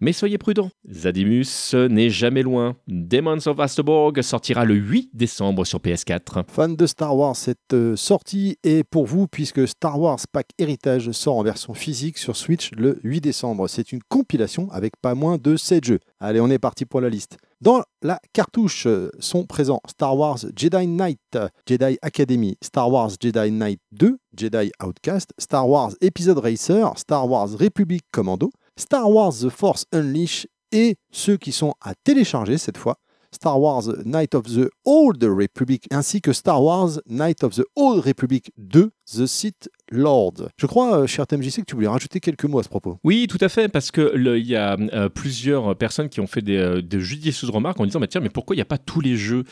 [0.00, 2.76] Mais soyez prudents, Zadimus n'est jamais loin.
[2.86, 6.44] Demons of Asterborg sortira le 8 décembre sur PS4.
[6.46, 11.10] Fan de Star Wars, cette euh, sortie est pour vous puisque Star Wars Pack Héritage
[11.10, 13.66] sort en version physique sur Switch le 8 décembre.
[13.66, 16.00] C'est une compilation avec pas moins de 7 jeux.
[16.20, 17.36] Allez, on est parti pour la liste.
[17.60, 23.50] Dans la cartouche euh, sont présents Star Wars Jedi Knight, Jedi Academy, Star Wars Jedi
[23.50, 29.48] Knight 2, Jedi Outcast, Star Wars Episode Racer, Star Wars Republic Commando, Star Wars The
[29.48, 32.96] Force Unleashed et ceux qui sont à télécharger cette fois,
[33.32, 38.04] Star Wars Night of the Old Republic ainsi que Star Wars Night of the Old
[38.04, 40.34] Republic 2 The Sith Lord.
[40.58, 42.98] Je crois, euh, cher TMJC, que tu voulais rajouter quelques mots à ce propos.
[43.04, 46.56] Oui, tout à fait, parce qu'il y a euh, plusieurs personnes qui ont fait des,
[46.56, 49.16] euh, judicieuses remarques en disant bah, tiens, mais pourquoi il n'y a pas tous les
[49.16, 49.44] jeux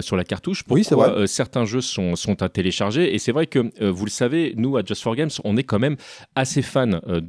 [0.00, 0.62] sur la cartouche?
[0.62, 1.26] Pourquoi oui, c'est vrai.
[1.26, 3.14] certains jeux sont, sont à télécharger?
[3.14, 5.78] Et c'est vrai que, vous le savez, nous, à Just for Games, on est quand
[5.78, 5.96] même
[6.34, 7.20] assez fans de,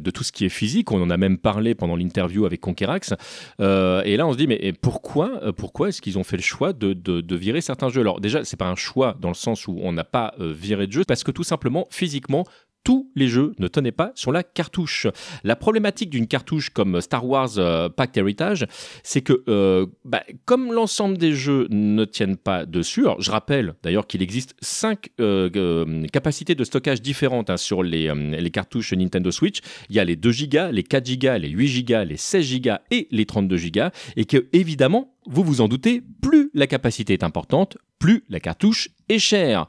[0.00, 0.92] de tout ce qui est physique.
[0.92, 3.14] On en a même parlé pendant l'interview avec Conquerax.
[3.58, 6.92] et là, on se dit mais pourquoi, pourquoi est-ce qu'ils ont fait le choix de,
[6.92, 8.02] de, de, virer certains jeux?
[8.02, 10.92] Alors, déjà, c'est pas un choix dans le sens où on n'a pas viré de
[11.06, 12.44] parce que tout simplement, physiquement,
[12.84, 15.06] tous les jeux ne tenaient pas sur la cartouche.
[15.44, 18.66] La problématique d'une cartouche comme Star Wars euh, Pact Heritage,
[19.02, 24.06] c'est que euh, bah, comme l'ensemble des jeux ne tiennent pas dessus, je rappelle d'ailleurs
[24.06, 29.60] qu'il existe cinq euh, capacités de stockage différentes hein, sur les, les, cartouches Nintendo Switch.
[29.90, 32.70] Il y a les 2 Go, les 4 Go, les 8 Go, les 16 Go
[32.90, 33.80] et les 32 Go,
[34.16, 38.90] et que évidemment, vous vous en doutez, plus la capacité est importante, plus la cartouche
[39.08, 39.66] est chère.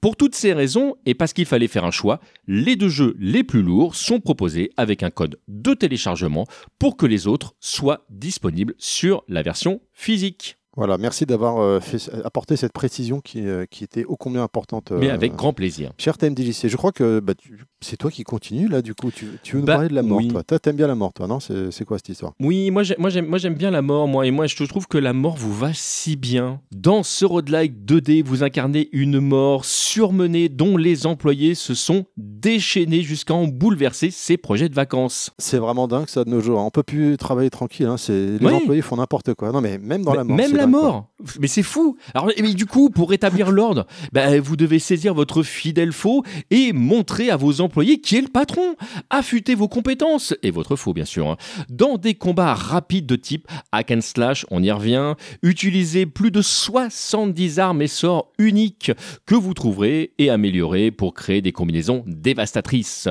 [0.00, 3.44] Pour toutes ces raisons, et parce qu'il fallait faire un choix, les deux jeux les
[3.44, 6.46] plus lourds sont proposés avec un code de téléchargement
[6.78, 10.58] pour que les autres soient disponibles sur la version physique.
[10.76, 11.80] Voilà, merci d'avoir euh,
[12.24, 14.92] apporté cette précision qui, euh, qui, était ô combien importante.
[14.92, 15.92] Mais avec euh, grand plaisir.
[15.96, 17.32] Cher TMDJC, je crois que bah,
[17.80, 19.10] c'est toi qui continue là, du coup.
[19.10, 20.42] Tu, tu veux nous bah, parler de la mort, toi?
[20.42, 21.40] Toi, t'aimes bien la mort, toi, non?
[21.40, 22.34] C'est quoi cette histoire?
[22.40, 24.26] Oui, moi j'aime bien la mort, moi.
[24.26, 26.60] Et moi, je trouve que la mort vous va si bien.
[26.72, 33.00] Dans ce roguelike 2D, vous incarnez une mort surmenée dont les employés se sont déchaînés
[33.00, 35.30] jusqu'à en bouleverser ses projets de vacances.
[35.38, 36.60] C'est vraiment dingue ça de nos jours.
[36.60, 37.86] On peut plus travailler tranquille.
[37.86, 37.96] Hein.
[38.08, 39.52] Les employés font n'importe quoi.
[39.52, 40.36] Non, mais même dans la mort.
[40.36, 41.08] Même la mort.
[41.40, 41.96] Mais c'est fou.
[42.14, 46.72] Alors, mais du coup, pour rétablir l'ordre, bah, vous devez saisir votre fidèle faux et
[46.72, 48.76] montrer à vos employés qui est le patron.
[49.10, 51.28] Affûtez vos compétences et votre faux, bien sûr.
[51.28, 51.36] Hein.
[51.70, 55.14] Dans des combats rapides de type hack and slash, on y revient.
[55.42, 58.92] Utilisez plus de 70 armes et sorts uniques
[59.24, 63.08] que vous trouverez et améliorez pour créer des combinaisons dévastatrices.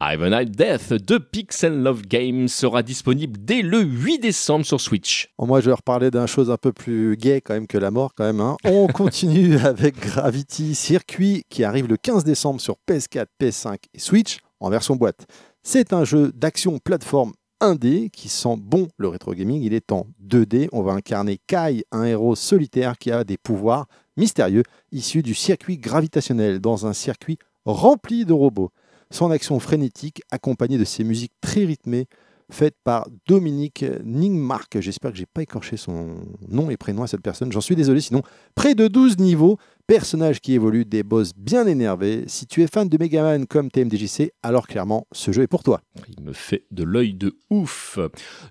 [0.00, 5.30] Ivanite Death de Pixel Love Games sera disponible dès le 8 décembre sur Switch.
[5.38, 8.14] moi, je vais reparler d'un chose un peu plus gay quand même que la mort
[8.14, 8.40] quand même.
[8.40, 8.56] Hein.
[8.64, 14.38] On continue avec Gravity Circuit qui arrive le 15 décembre sur PS4, PS5 et Switch
[14.60, 15.26] en version boîte.
[15.62, 19.62] C'est un jeu d'action plateforme 1D qui sent bon le rétro gaming.
[19.62, 20.68] Il est en 2D.
[20.72, 23.86] On va incarner Kai, un héros solitaire qui a des pouvoirs
[24.16, 24.62] mystérieux
[24.92, 28.70] issus du circuit gravitationnel dans un circuit rempli de robots.
[29.10, 32.06] Son action frénétique, accompagnée de ses musiques très rythmées,
[32.50, 34.80] faite par Dominique Ningmark.
[34.80, 36.16] J'espère que j'ai pas écorché son
[36.48, 37.52] nom et prénom à cette personne.
[37.52, 38.22] J'en suis désolé, sinon
[38.54, 39.58] près de 12 niveaux
[39.90, 42.22] personnages qui évoluent, des boss bien énervés.
[42.28, 45.80] Si tu es fan de Megaman comme TMDJC, alors clairement, ce jeu est pour toi.
[46.16, 47.98] Il me fait de l'œil de ouf.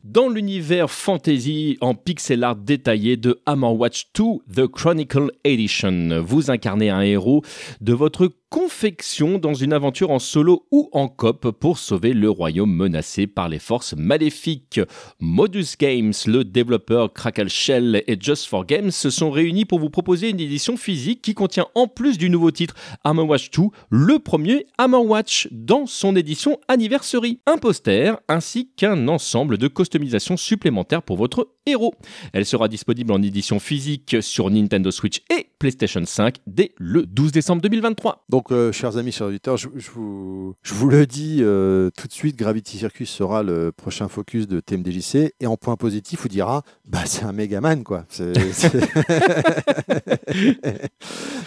[0.03, 4.23] Dans l'univers fantasy en pixel art détaillé de Hammer Watch 2
[4.53, 7.41] The Chronicle Edition, vous incarnez un héros
[7.79, 12.73] de votre confection dans une aventure en solo ou en cop pour sauver le royaume
[12.73, 14.81] menacé par les forces maléfiques.
[15.19, 19.91] Modus Games, le développeur Crackle Shell et Just for Games se sont réunis pour vous
[19.91, 24.65] proposer une édition physique contient en plus du nouveau titre Hammer Watch 2, le premier
[24.77, 27.39] Hammer Watch dans son édition anniversary.
[27.45, 31.93] Un poster ainsi qu'un ensemble de customisations supplémentaires pour votre héros.
[32.33, 37.31] Elle sera disponible en édition physique sur Nintendo Switch et PlayStation 5 dès le 12
[37.33, 38.25] décembre 2023.
[38.29, 40.55] Donc, euh, chers amis, chers auditeurs, je, vous,
[40.89, 45.35] le dis euh, tout de suite, Gravity Circus sera le prochain focus de TMDJC.
[45.39, 48.05] Et en point positif, vous dira, bah, c'est un Megaman, quoi.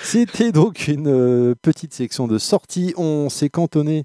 [0.02, 2.92] C'était donc une euh, petite section de sortie.
[2.96, 4.02] On s'est cantonné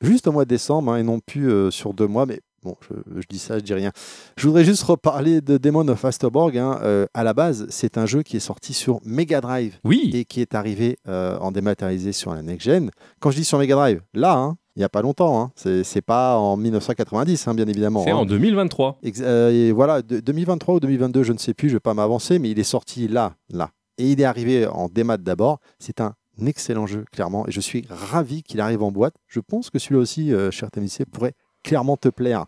[0.00, 3.20] juste au mois de décembre hein, et non plus sur deux mois, mais bon, je,
[3.20, 3.90] je dis ça, je dis rien.
[4.36, 6.56] Je voudrais juste reparler de Demon of Asterborg.
[6.58, 6.78] hein.
[6.82, 10.24] Euh, à la base, c'est un jeu qui est sorti sur Mega Drive Oui, et
[10.24, 12.90] qui est arrivé euh, en dématérialisé sur la Next Gen.
[13.20, 15.52] Quand je dis sur Mega Drive, là, hein, il n'y a pas longtemps, hein.
[15.84, 18.04] c'est pas en 1990, hein, bien évidemment.
[18.04, 18.16] c'est hein.
[18.16, 18.98] en 2023.
[19.02, 21.80] Ex- euh, et voilà, de- 2023 ou 2022, je ne sais plus, je ne vais
[21.80, 23.70] pas m'avancer, mais il est sorti là, là.
[23.98, 25.58] Et il est arrivé en démat d'abord.
[25.78, 26.14] C'est un
[26.46, 29.14] excellent jeu, clairement, et je suis ravi qu'il arrive en boîte.
[29.26, 32.46] Je pense que celui-là aussi, euh, cher TMC, pourrait clairement te plaire.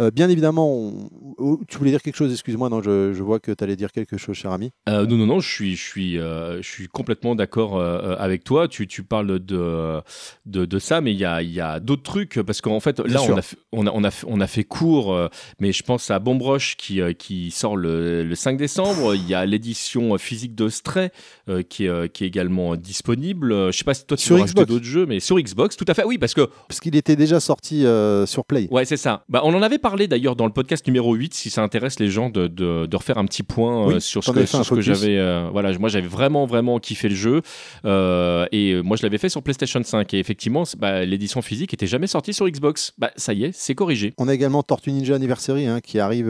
[0.00, 3.38] Euh, bien évidemment, on- oh, tu voulais dire quelque chose, excuse-moi, non, je, je vois
[3.38, 4.70] que tu allais dire quelque chose, cher ami.
[4.88, 8.66] Euh, non, non, non, je suis, je suis, euh, je suis complètement d'accord avec toi.
[8.68, 10.02] Tu, tu parles de,
[10.46, 13.22] de, de ça, mais il y a, y a d'autres trucs parce qu'en fait, là,
[13.22, 15.16] on a, fait- on, a, on, a, fait- on a fait court,
[15.60, 19.14] mais je pense à Bombrush qui, qui sort le, le 5 décembre.
[19.14, 21.10] Il y a l'édition physique de Stray
[21.68, 23.70] qui, est, qui est également disponible.
[23.72, 24.66] Je sais pas si toi tu Sur Xbox.
[24.68, 26.04] d'autres jeux, mais sur Xbox, tout à fait.
[26.04, 27.84] Oui, parce que Parce qu'il était déjà sorti
[28.26, 28.68] sur Play.
[28.70, 29.24] Ouais, c'est ça.
[29.28, 32.08] Bah, on en avait parlé d'ailleurs dans le podcast numéro 8, si ça intéresse les
[32.08, 34.80] gens de, de, de refaire un petit point Oui, euh, sur ce que, sur ce
[34.80, 35.18] j'avais.
[35.18, 37.42] euh, voilà, moi j'avais vraiment, vraiment kiffé le jeu.
[37.84, 40.14] Euh, et moi je l'avais fait sur PlayStation 5.
[40.14, 42.92] Et effectivement, bah, l'édition physique était jamais sortie sur Xbox.
[42.96, 44.14] Bah, ça y est, c'est corrigé.
[44.16, 46.28] On a également Tortue Ninja Anniversary hein, qui arrive.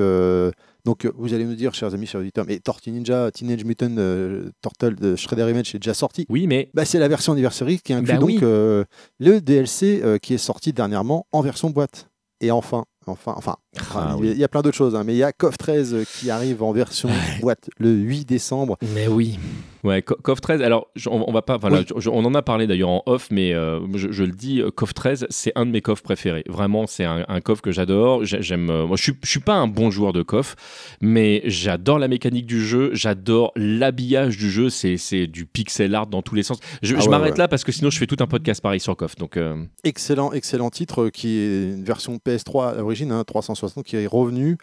[0.84, 4.50] donc, vous allez nous dire, chers amis, chers auditeurs, mais Tortue Ninja Teenage Mutant euh,
[4.62, 6.26] Turtle de Shredder Image est déjà sorti.
[6.28, 6.70] Oui, mais.
[6.74, 8.40] Bah, c'est la version Anniversary qui inclut Bah donc oui.
[8.42, 8.84] euh,
[9.20, 12.08] le DLC euh, qui est sorti dernièrement en version boîte.
[12.40, 13.56] Et enfin, enfin, enfin,
[13.94, 15.32] Ah il y a- il y a plein d'autres choses, hein, mais il y a
[15.32, 17.08] KOF 13 euh, qui arrive en version
[17.40, 18.76] boîte le 8 décembre.
[18.94, 19.38] Mais oui.
[19.82, 21.86] Ouais, Co- KOF 13, alors je- on, on va pas, voilà, Oui.
[21.94, 24.62] je- je- on en a parlé d'ailleurs en off, mais euh, je, je le dis,
[24.76, 26.42] KOF 13, c'est un de mes KOF préférés.
[26.48, 28.24] Vraiment, c'est un, un que j'adore.
[28.24, 30.56] J'ai- J'aime, euh, moi, je suis, je suis pas un bon joueur de KOF,
[31.02, 36.06] mais j'adore la mécanique du jeu, j'adore l'habillage du jeu, c'est, c'est du pixel art
[36.06, 36.58] dans tous les sens.
[36.82, 37.38] Je, Ah je ouais, m'arrête ouais.
[37.38, 39.16] là parce que sinon je fais tout un podcast pareil sur KOF.
[39.16, 43.96] Donc, euh, Excellent, excellent titre qui est une version PS3 à l'origine, hein, 360, qui
[43.96, 44.56] est revenu.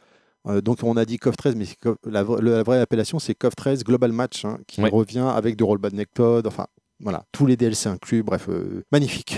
[0.48, 1.66] Euh, donc on a dit KOF 13, mais
[2.06, 4.90] la, vra- la vraie appellation c'est KOF 13 Global Match, hein, qui Ouais.
[4.92, 6.66] revient avec du rollback Nectod, enfin
[7.00, 9.38] voilà, tous les DLC inclus, bref, euh, magnifique.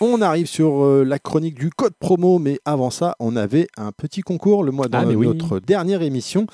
[0.00, 3.90] On arrive sur euh, la chronique du code promo, mais avant ça, on avait un
[3.90, 5.26] petit concours le mois dans Ah, mais oui.
[5.26, 6.46] notre dernière émission.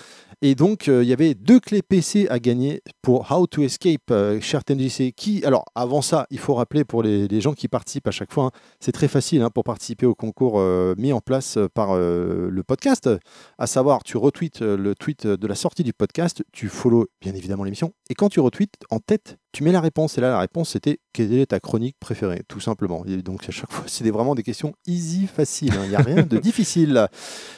[0.43, 4.11] Et donc, euh, il y avait deux clés PC à gagner pour How to Escape,
[4.11, 5.13] euh, cher TNJC.
[5.13, 8.47] Qui, alors, avant ça, il faut rappeler pour les, gens qui participent à chaque fois,
[8.47, 12.63] hein, c'est très facile hein, pour participer au concours euh, mis en place par le
[12.67, 13.11] podcast.
[13.59, 17.65] À savoir, tu retweets le tweet de la sortie du podcast, tu follow bien évidemment
[17.65, 20.19] l'émission, et quand tu retweets, en tête, tu mets la réponse.
[20.19, 23.05] Et là, la réponse, c'était quelle est ta chronique préférée, tout simplement.
[23.07, 25.73] Et donc, à chaque fois, c'est vraiment des questions easy, faciles.
[25.73, 25.83] hein.
[25.85, 27.07] Il n'y a rien de difficile.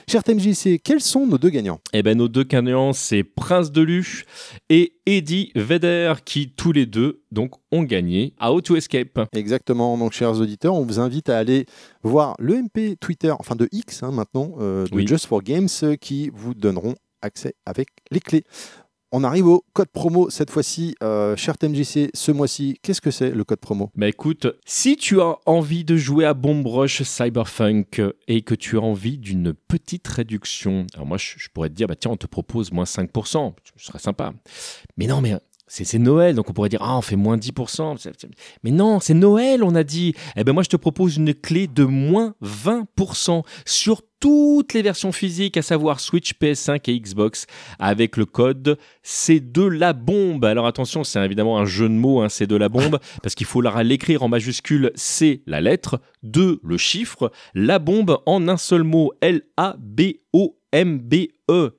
[0.06, 1.80] Cher TMJC, quels sont nos deux gagnants?
[1.92, 4.24] Eh ben, nos deux gagnants, c'est Prince de Lu
[4.68, 9.18] et Eddie Vedder, qui tous les deux donc ont gagné à How to Escape.
[9.34, 11.64] Exactement, donc chers auditeurs, on vous invite à aller
[12.02, 15.06] voir le MP Twitter, enfin de X hein, maintenant, euh, de Oui.
[15.06, 15.68] Just for Games,
[16.00, 18.44] qui vous donneront accès avec les clés.
[19.12, 23.30] On arrive au code promo cette fois-ci, euh, cher TMJC, ce mois-ci, qu'est-ce que c'est
[23.30, 23.90] le code promo?
[23.94, 28.76] Bah écoute, si tu as envie de jouer à Bomb Rush Cyberpunk et que tu
[28.76, 32.26] as envie d'une petite réduction, alors moi je, pourrais te dire, bah tiens, on te
[32.26, 34.32] propose moins 5%, ce serait sympa.
[34.96, 35.34] Mais non, mais
[35.68, 37.96] c'est Noël, donc on pourrait dire, ah, on fait moins 10%.
[37.96, 38.28] C'est- c'est-
[38.62, 40.14] Mais non, c'est Noël, on a dit.
[40.36, 45.10] Eh ben moi, je te propose une clé de moins 20% sur toutes les versions
[45.12, 47.46] physiques, à savoir Switch, PS5 et Xbox,
[47.78, 50.44] avec le code c'est de la bombe.
[50.46, 53.46] Alors attention, c'est évidemment un jeu de mots, hein, c'est de la bombe, parce qu'il
[53.46, 58.84] faut l'écrire en majuscule, c'est la lettre, 2 le chiffre, la bombe en un seul
[58.84, 60.16] mot, L-A-B-O-M-B-E,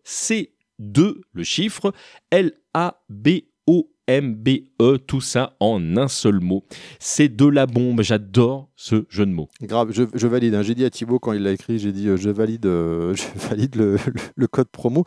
[0.04, 1.92] c'est 2 le chiffre,
[2.32, 3.47] L-A-B-O-M-B-E.
[4.08, 6.64] M-B-E, tout ça en un seul mot.
[6.98, 9.50] C'est de la bombe, j'adore ce jeu de mots.
[9.62, 10.56] Grave, je, valide.
[10.56, 10.62] Hein.
[10.62, 13.26] J'ai dit à Thibaut quand il l'a écrit, j'ai dit euh, je valide, euh, je
[13.50, 15.04] valide le, code promo.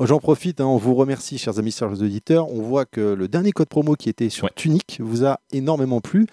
[0.00, 0.66] J'en profite, hein.
[0.66, 2.52] on vous remercie, chers amis, chers auditeurs.
[2.52, 6.26] On voit que le dernier code promo qui était sur Tunic vous a énormément plu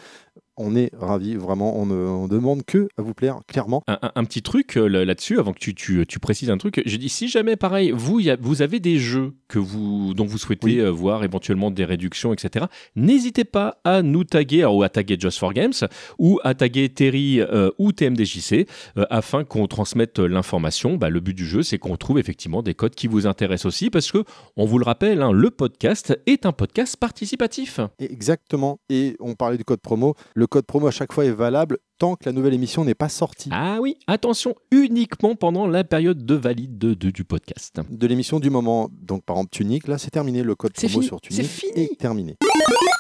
[0.60, 3.82] on est ravis, vraiment, on ne demande que à vous plaire, clairement.
[3.88, 7.30] Un, petit truc euh, là-dessus, avant que tu, tu, précises un truc, je dis si
[7.30, 11.72] jamais, pareil, vous, vous avez des jeux que vous, dont vous souhaitez euh, voir éventuellement
[11.72, 12.66] des réductions, etc.,
[12.98, 15.74] n'hésitez pas à nous taguer, ou à taguer Just for Games,
[16.20, 18.68] ou à taguer Terry euh, ou TMDJC,
[19.10, 20.98] afin qu'on transmette l'information.
[20.98, 23.90] Bah, le but du jeu, c'est qu'on trouve effectivement des codes qui vous intéressent aussi,
[23.90, 24.26] parce que,
[24.58, 27.80] on vous le rappelle, hein, le podcast est un podcast participatif.
[28.00, 30.16] Exactement, et on parlait du code promo.
[30.36, 33.10] Le code promo à chaque fois est valable tant que la nouvelle émission n'est pas
[33.10, 33.50] sortie.
[33.52, 37.80] Ah oui, attention, uniquement pendant la période de valide de, du podcast.
[37.90, 38.90] De l'émission du moment.
[39.02, 41.84] Donc par exemple Tunic, là c'est terminé, le code promo sur Tunic fini.
[41.84, 42.38] est terminé.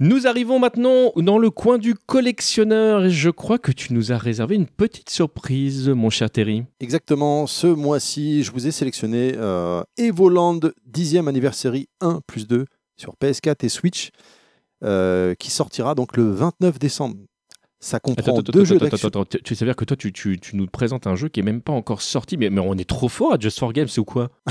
[0.02, 4.18] Nous arrivons maintenant dans le coin du collectionneur et je crois que tu nous as
[4.18, 6.64] réservé une petite surprise, mon cher Terry.
[6.80, 12.66] Exactement, ce mois-ci, je vous ai sélectionné euh, Evoland 10e anniversary 1 plus 2
[12.98, 14.12] sur PS4 et Switch.
[14.82, 17.18] Euh, qui sortira donc le 29 décembre.
[17.82, 19.10] Ça comprend deux jeux d'action.
[19.44, 21.62] Tu sais dire que toi, tu, tu, tu, nous présentes un jeu qui est même
[21.62, 24.06] pas encore sorti, mais, mais on est trop fort à Just for Games, c'est ou
[24.06, 24.30] quoi?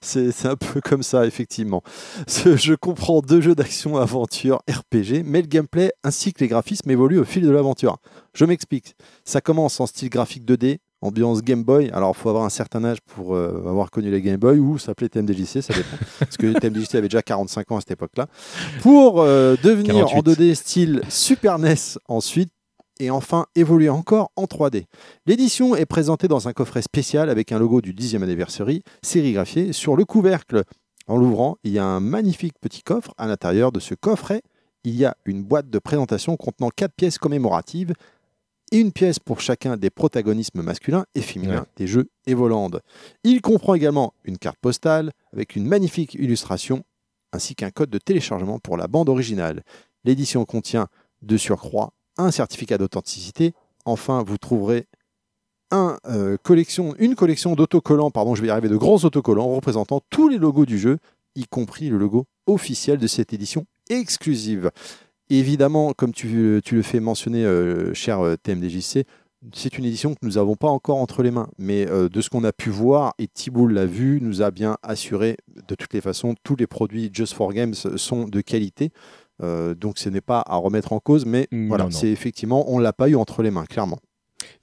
[0.00, 1.82] C'est un peu comme ça, effectivement.
[2.26, 6.90] Ce jeu comprend deux jeux d'action aventure RPG, mais le gameplay ainsi que les graphismes
[6.90, 7.98] évoluent au fil de l'aventure.
[8.34, 8.94] Je m'explique.
[9.24, 11.90] Ça commence en style graphique 2D, ambiance Game Boy.
[11.92, 14.78] Alors, il faut avoir un certain âge pour euh, avoir connu les Game Boy ou
[14.78, 15.96] s'appeler TMDJC, ça dépend.
[16.18, 18.26] parce que TMDJC avait déjà 45 ans à cette époque-là.
[18.82, 22.50] Pour euh, devenir en 2D style Super NES ensuite,
[23.00, 24.84] et enfin évoluer encore en 3D.
[25.26, 29.96] L'édition est présentée dans un coffret spécial avec un logo du 10e anniversary sérigraphié sur
[29.96, 30.64] le couvercle.
[31.06, 33.14] En l'ouvrant, il y a un magnifique petit coffre.
[33.16, 34.42] À l'intérieur de ce coffret,
[34.84, 37.94] il y a une boîte de présentation contenant 4 pièces commémoratives
[38.72, 42.70] et une pièce pour chacun des protagonismes masculins et féminins des jeux Evoland.
[43.24, 46.84] Il comprend également une carte postale avec une magnifique illustration
[47.32, 49.62] ainsi qu'un code de téléchargement pour la bande originale.
[50.04, 50.88] L'édition contient
[51.22, 53.52] de surcroît un certificat d'authenticité.
[53.84, 54.86] Enfin, vous trouverez
[55.70, 60.00] un, euh, collection, une collection d'autocollants, pardon, je vais y arriver, de grands autocollants représentant
[60.10, 60.98] tous les logos du jeu,
[61.34, 64.70] y compris le logo officiel de cette édition exclusive.
[65.30, 69.04] Évidemment, comme tu, le fais mentionner, euh, cher euh, TMDJC,
[69.52, 71.48] c'est une édition que nous n'avons pas encore entre les mains.
[71.58, 74.78] Mais euh, de ce qu'on a pu voir, et Thibault l'a vu, nous a bien
[74.82, 75.36] assuré,
[75.68, 78.90] de toutes les façons, tous les produits Just for Games sont de qualité.
[79.40, 82.92] donc ce n'est pas à remettre en cause, mais voilà, c'est effectivement, on ne l'a
[82.92, 83.98] pas eu entre les mains, clairement.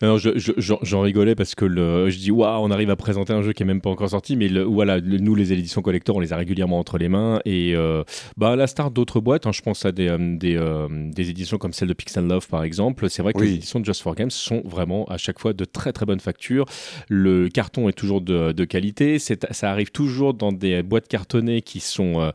[0.02, 3.54] Non, j'en rigolais parce que le, je dis waouh, on arrive à présenter un jeu
[3.54, 6.34] qui est même pas encore sorti, mais le, voilà, nous les éditions collector, on les
[6.34, 8.04] a régulièrement entre les mains et euh,
[8.38, 11.30] bah à la start d'autres boîtes, hein, je pense à des euh, des, euh, des,
[11.30, 13.10] éditions comme celle de Pixel Love par exemple.
[13.10, 15.66] C'est vrai que les éditions de Just for Games sont vraiment à chaque fois de
[15.66, 16.66] très très bonnes factures.
[17.10, 21.80] Le carton est toujours de, de qualité, ça arrive toujours dans des boîtes cartonnées qui
[21.80, 22.32] sont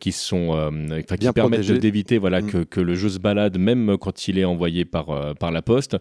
[0.00, 0.70] qui sont
[1.18, 2.50] qui permettent d'éviter voilà mm.
[2.50, 5.96] que, que, le jeu se balade même quand il est envoyé par par la poste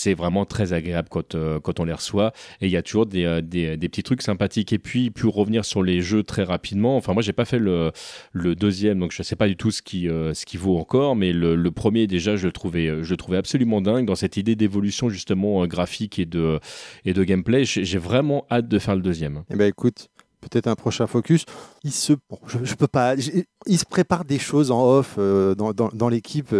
[0.00, 2.32] c'est vraiment très agréable quand, euh, quand on les reçoit.
[2.60, 4.72] Et il y a toujours des, euh, des, des, petits trucs sympathiques.
[4.72, 7.92] Et puis, pour revenir sur les jeux très rapidement, enfin, moi, j'ai pas fait le,
[8.32, 11.16] le deuxième, donc je sais pas du tout ce qui, euh, ce qui vaut encore,
[11.16, 14.36] mais le, le, premier, déjà, je le, trouvais, je le trouvais absolument dingue dans cette
[14.36, 16.58] idée d'évolution, justement, graphique et de,
[17.04, 17.64] et de gameplay.
[17.64, 19.44] J'ai vraiment hâte de faire le deuxième.
[19.50, 20.08] Eh ben, écoute,
[20.40, 21.44] peut-être un prochain focus.
[21.84, 22.14] Il se,
[22.62, 23.14] je, peux pas,
[23.66, 26.54] il se prépare des choses en off dans, dans, l'équipe.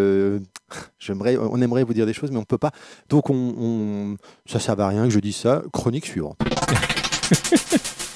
[0.99, 2.73] J'aimerais, on aimerait vous dire des choses, mais on ne peut pas.
[3.09, 4.17] Donc, on,
[4.47, 5.63] ça, ça va rien que je dise ça.
[5.73, 6.39] Chronique suivante.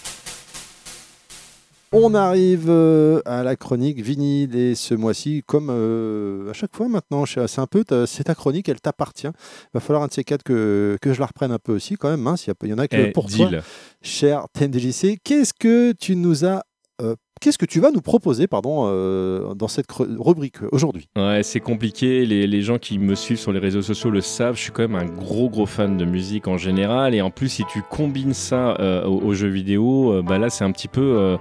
[1.95, 6.88] on arrive euh, à la chronique vinyle et ce mois-ci, comme euh, à chaque fois
[6.88, 9.28] maintenant, c'est un peu, c'est ta chronique, elle t'appartient.
[9.28, 11.97] Il va falloir un de ces quatre que, que je la reprenne un peu aussi
[11.97, 12.26] quand même.
[12.26, 13.51] Hein, il y, en a que eh, pour toi,
[14.03, 15.18] cher TNDJC.
[15.22, 16.64] Qu'est-ce que tu nous as
[17.01, 21.11] euh, Qu'est-ce que tu vas nous proposer pardon, euh, dans cette rubrique aujourd'hui?
[21.14, 22.24] Ouais, c'est compliqué.
[22.24, 24.57] Les, gens qui me suivent sur les réseaux sociaux le savent.
[24.57, 27.14] Je suis quand même un gros gros fan de musique en général.
[27.14, 30.64] Et en plus, si tu combines ça euh, aux, jeux vidéo, euh, bah là, c'est
[30.64, 31.36] un petit peu,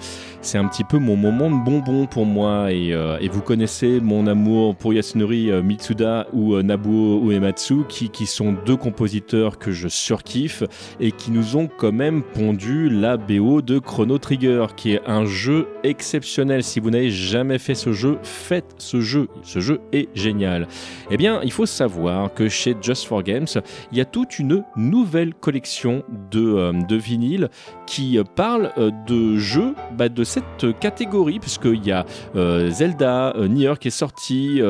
[0.54, 2.74] un petit peu mon moment de bonbon pour moi.
[2.74, 8.54] Et, et vous connaissez mon amour pour Yasunori Mitsuda ou Nabuo Uematsu, qui, qui sont
[8.66, 10.64] deux compositeurs que je surkiffe
[11.00, 15.24] et qui nous ont quand même pondu la BO de Chrono Trigger, qui est un
[15.24, 16.64] jeu exceptionnel.
[16.64, 19.28] Si vous n'avez jamais fait ce jeu, faites ce jeu.
[19.44, 20.68] Ce jeu est génial.
[21.12, 23.46] Eh bien, il faut savoir que chez Just for Games,
[23.92, 27.50] il y a toute une nouvelle collection de, euh, vinyles
[27.86, 33.74] qui parle euh, de jeux bah, de cette catégorie, puisqu'il y a euh, Zelda, Nier
[33.80, 34.62] qui est sorti,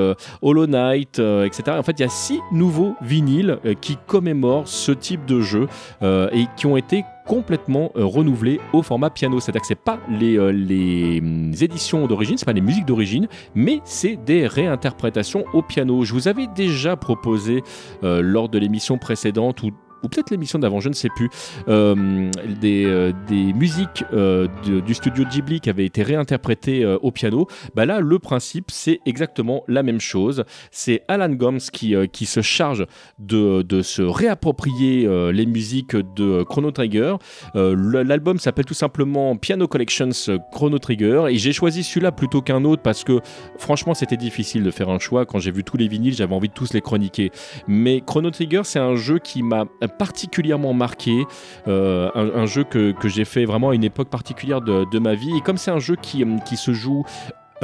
[0.41, 1.63] Hollow Knight, etc.
[1.77, 5.67] En fait, il y a six nouveaux vinyles qui commémorent ce type de jeu
[6.01, 9.39] et qui ont été complètement euh, renouvelé au format piano.
[9.39, 14.47] C'est-à-dire pas les, euh, les éditions d'origine, c'est pas les musiques d'origine, mais c'est des
[14.47, 16.03] réinterprétations au piano.
[16.03, 17.63] Je vous avais déjà proposé
[18.03, 19.71] euh, lors de l'émission précédente ou
[20.03, 21.29] ou peut-être l'émission d'avant, je ne sais plus,
[21.67, 22.29] euh,
[22.61, 27.47] des, euh, des, musiques euh, du studio Ghibli qui avaient été réinterprétées au piano.
[27.75, 30.43] Bah là, le principe, c'est exactement la même chose.
[30.71, 32.85] C'est Alan Gomes qui, qui se charge
[33.19, 37.15] de, de se réapproprier les musiques de Chrono Trigger.
[37.53, 40.09] L'album s'appelle tout simplement Piano Collections
[40.51, 43.19] Chrono Trigger et j'ai choisi celui-là plutôt qu'un autre parce que
[43.57, 45.25] franchement, c'était difficile de faire un choix.
[45.25, 47.31] Quand j'ai vu tous les vinyles, j'avais envie de tous les chroniquer.
[47.67, 49.65] Mais Chrono Trigger, c'est un jeu qui m'a
[49.97, 51.25] particulièrement marqué,
[51.67, 55.35] euh, un, jeu que, j'ai fait vraiment à une époque particulière de, de ma vie.
[55.37, 57.03] Et comme c'est un jeu qui, qui se joue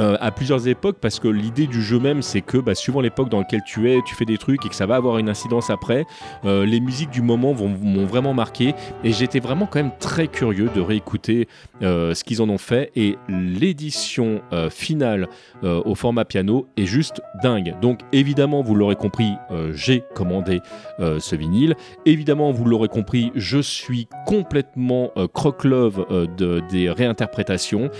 [0.00, 3.28] euh, à plusieurs époques parce que l'idée du jeu même c'est que bah, suivant l'époque
[3.28, 5.68] dans laquelle tu es, tu fais des trucs et que ça va avoir une incidence
[5.68, 6.06] après.
[6.46, 8.74] Euh, les musiques du moment m'ont vraiment marqué
[9.04, 11.48] et j'étais vraiment quand même très curieux de réécouter
[11.82, 14.40] euh, ce qu'ils en ont fait et l'édition
[14.70, 15.28] finale
[15.62, 17.74] au format piano est juste dingue.
[17.80, 19.32] Donc évidemment vous l'aurez compris,
[19.72, 20.60] j'ai commandé
[20.98, 21.74] ce vinyle.
[22.06, 27.90] Évidemment vous l'aurez compris, je suis complètement croque-love de, des réinterprétations.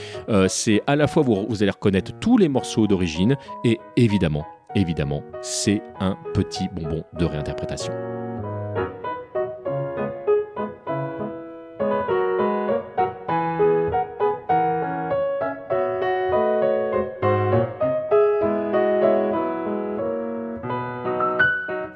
[0.48, 1.89] c'est à la fois vous, vous allez reconnaître
[2.20, 8.19] tous les morceaux d'origine et évidemment, évidemment, c'est un petit bonbon de réinterprétation.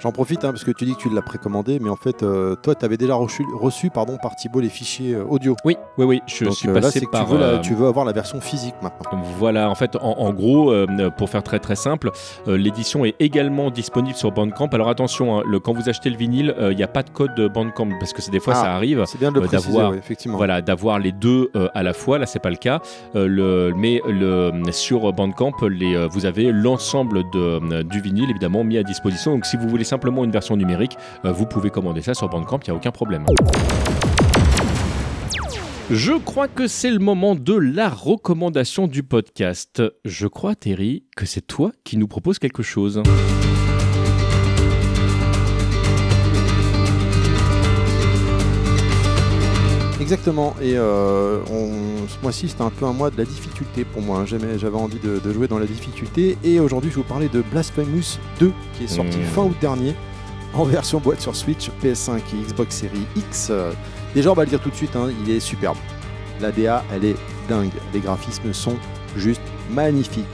[0.04, 2.56] J'en profite hein, parce que tu dis que tu l'as précommandé, mais en fait, euh,
[2.56, 5.56] toi, tu avais déjà reçu, reçu pardon, par Thibault les fichiers euh, audio.
[5.64, 6.22] Oui, oui, oui.
[6.26, 7.26] Je suis euh, passé par.
[7.26, 9.22] Tu veux, tu veux, avoir la version physique maintenant.
[9.38, 10.74] Voilà, en fait, en, gros,
[11.16, 12.10] pour faire très très simple,
[12.46, 14.68] l'édition est également disponible sur Bandcamp.
[14.72, 17.40] Alors attention, hein, le, quand vous achetez le vinyle, il n'y a pas de code
[17.54, 19.02] Bandcamp parce que des fois ah, ça arrive.
[19.06, 20.36] C'est bien de d'avoir, effectivement.
[20.36, 22.18] Voilà, d'avoir les deux à la fois.
[22.18, 22.80] Là, c'est pas le cas.
[23.14, 29.32] le, mais le, sur Bandcamp, les, vous avez l'ensemble du vinyle évidemment mis à disposition.
[29.32, 32.58] Donc si vous voulez simplement une version numérique, euh, vous pouvez commander ça sur Bandcamp,
[32.66, 33.24] il n'y a aucun problème.
[35.88, 39.82] Je crois que c'est le moment de la recommandation du podcast.
[40.04, 43.02] Je crois, Terry, que c'est toi qui nous propose quelque chose.
[50.04, 54.18] Exactement, et euh, ce mois-ci c'était un peu un mois de la difficulté pour moi,
[54.18, 54.26] hein.
[54.26, 58.18] j'avais envie de, jouer dans la difficulté, et aujourd'hui je vais vous parler de Blasphemous
[58.38, 59.24] 2 qui est sorti hmm.
[59.34, 59.94] fin août dernier
[60.52, 63.50] en version boîte sur Switch, PS5 et Xbox Series X.
[64.14, 65.78] Déjà on va le dire tout de suite, hein, il est superbe.
[66.38, 67.16] La DA elle est
[67.48, 68.76] dingue, les graphismes sont
[69.16, 69.40] juste
[69.70, 70.26] magnifiques.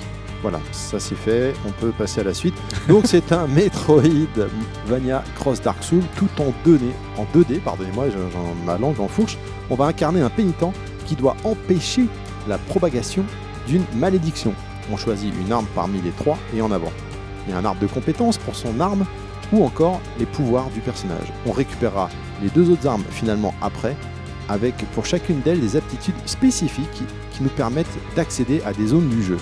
[0.43, 2.55] Voilà, ça c'est fait, on peut passer à la suite.
[2.89, 6.81] Donc c'est un Metroidvania Cross Dark Souls tout en 2D,
[7.19, 8.07] en 2D, pardonnez-moi,
[8.65, 9.37] ma langue en fourche.
[9.69, 10.65] On va incarner un pénitent
[11.05, 12.07] qui doit empêcher
[12.49, 13.25] la propagation
[13.67, 14.55] d'une malédiction.
[14.91, 16.93] On choisit une arme parmi les trois et en avant.
[17.47, 19.05] Il y a un arbre de compétences pour son arme
[19.53, 21.33] ou encore les pouvoirs du personnage.
[21.47, 22.09] On récupérera
[22.43, 23.95] les deux autres armes finalement après,
[24.49, 27.87] avec pour chacune d'elles des aptitudes spécifiques qui nous permettent
[28.17, 29.37] d'accéder à des zones du jeu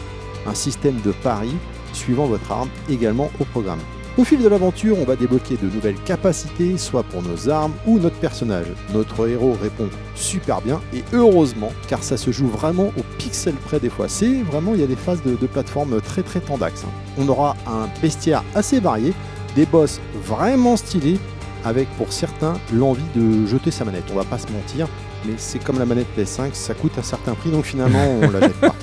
[0.47, 1.55] un système de pari
[1.93, 3.81] suivant votre arme également au programme.
[4.19, 8.01] Au fil de l'aventure, on va débloquer de nouvelles capacités, soit pour nos armes ou
[8.01, 8.67] notre personnage.
[8.93, 13.79] Notre héros répond super bien et heureusement, car ça se joue vraiment au pixel près
[13.79, 14.09] des fois.
[14.09, 16.83] C'est vraiment, il y a des phases de, plateforme très très tendax.
[16.83, 16.89] Hein.
[17.17, 19.15] On aura un bestiaire assez varié,
[19.55, 21.21] des boss vraiment stylés,
[21.65, 24.05] avec pour certains l'envie de jeter sa manette.
[24.11, 24.89] On va pas se mentir,
[25.25, 28.41] mais c'est comme la manette PS5, ça coûte un certain prix, donc finalement on la
[28.41, 28.75] jette pas.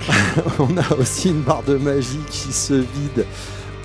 [0.58, 3.24] on a aussi une barre de magie qui se vide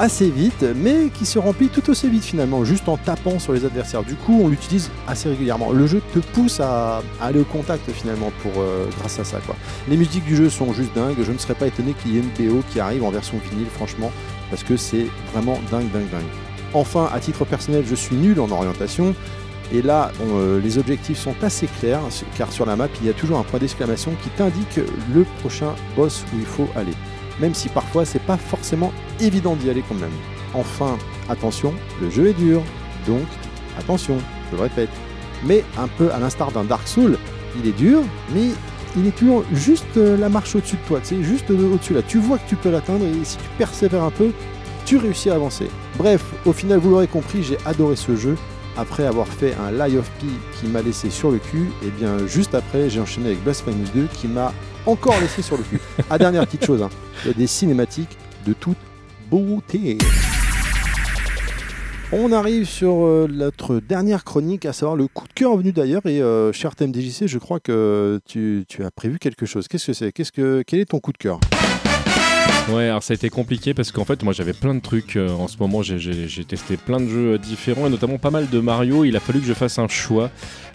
[0.01, 3.65] assez vite, mais qui se remplit tout aussi vite finalement, juste en tapant sur les
[3.65, 4.03] adversaires.
[4.03, 5.71] Du coup, on l'utilise assez régulièrement.
[5.71, 9.37] Le jeu te pousse à, aller au contact finalement pour euh, grâce à ça.
[9.45, 9.55] Quoi.
[9.87, 11.17] Les musiques du jeu sont juste dingues.
[11.21, 13.67] Je ne serais pas étonné qu'il y ait une BO qui arrive en version vinyle,
[13.67, 14.11] franchement,
[14.49, 16.21] parce que c'est vraiment dingue, dingue, dingue.
[16.73, 19.13] Enfin, à titre personnel, je suis nul en orientation.
[19.73, 22.01] Et là, euh, les objectifs sont assez clairs,
[22.37, 24.79] car sur la map, il y a toujours un point d'exclamation qui t'indique
[25.13, 26.93] le prochain boss où il faut aller.
[27.39, 30.11] Même si parfois, c'est pas forcément évident d'y aller quand même.
[30.53, 30.97] Enfin,
[31.29, 32.61] attention, le jeu est dur,
[33.07, 33.25] donc
[33.79, 34.17] attention,
[34.51, 34.89] je le répète.
[35.45, 37.17] Mais un peu à l'instar d'un Dark Souls,
[37.57, 38.01] il est dur,
[38.33, 38.49] mais
[38.97, 42.01] il est toujours juste euh, la marche au-dessus de toi, tu sais, juste au-dessus là.
[42.01, 44.31] Tu vois que tu peux l'atteindre et si tu persévères un peu,
[44.85, 45.67] tu réussis à avancer.
[45.97, 48.35] Bref, au final, vous l'aurez compris, j'ai adoré ce jeu.
[48.77, 50.27] Après avoir fait un Lie of P
[50.59, 54.07] qui m'a laissé sur le cul, et bien juste après, j'ai enchaîné avec Blasphemous 2
[54.13, 54.53] qui m'a
[54.85, 55.79] encore laissé sur le cul.
[56.09, 56.89] Ah, dernière petite chose, hein.
[57.23, 58.77] il y a des cinématiques de toute
[59.29, 59.97] beauté.
[62.13, 66.05] On arrive sur euh, notre dernière chronique, à savoir le coup de cœur venu d'ailleurs.
[66.05, 69.69] Et euh, cher TMDJC, je crois que tu, tu as prévu quelque chose.
[69.69, 70.11] Qu'est-ce que c'est?
[70.11, 71.39] Qu'est-ce que Quel est ton coup de cœur?
[72.69, 75.29] Ouais, alors ça a été compliqué parce qu'en fait, moi j'avais plein de trucs euh,
[75.29, 75.81] en ce moment.
[75.81, 79.03] J'ai testé plein de jeux euh, différents et notamment pas mal de Mario.
[79.03, 80.29] Il a fallu que je fasse un choix.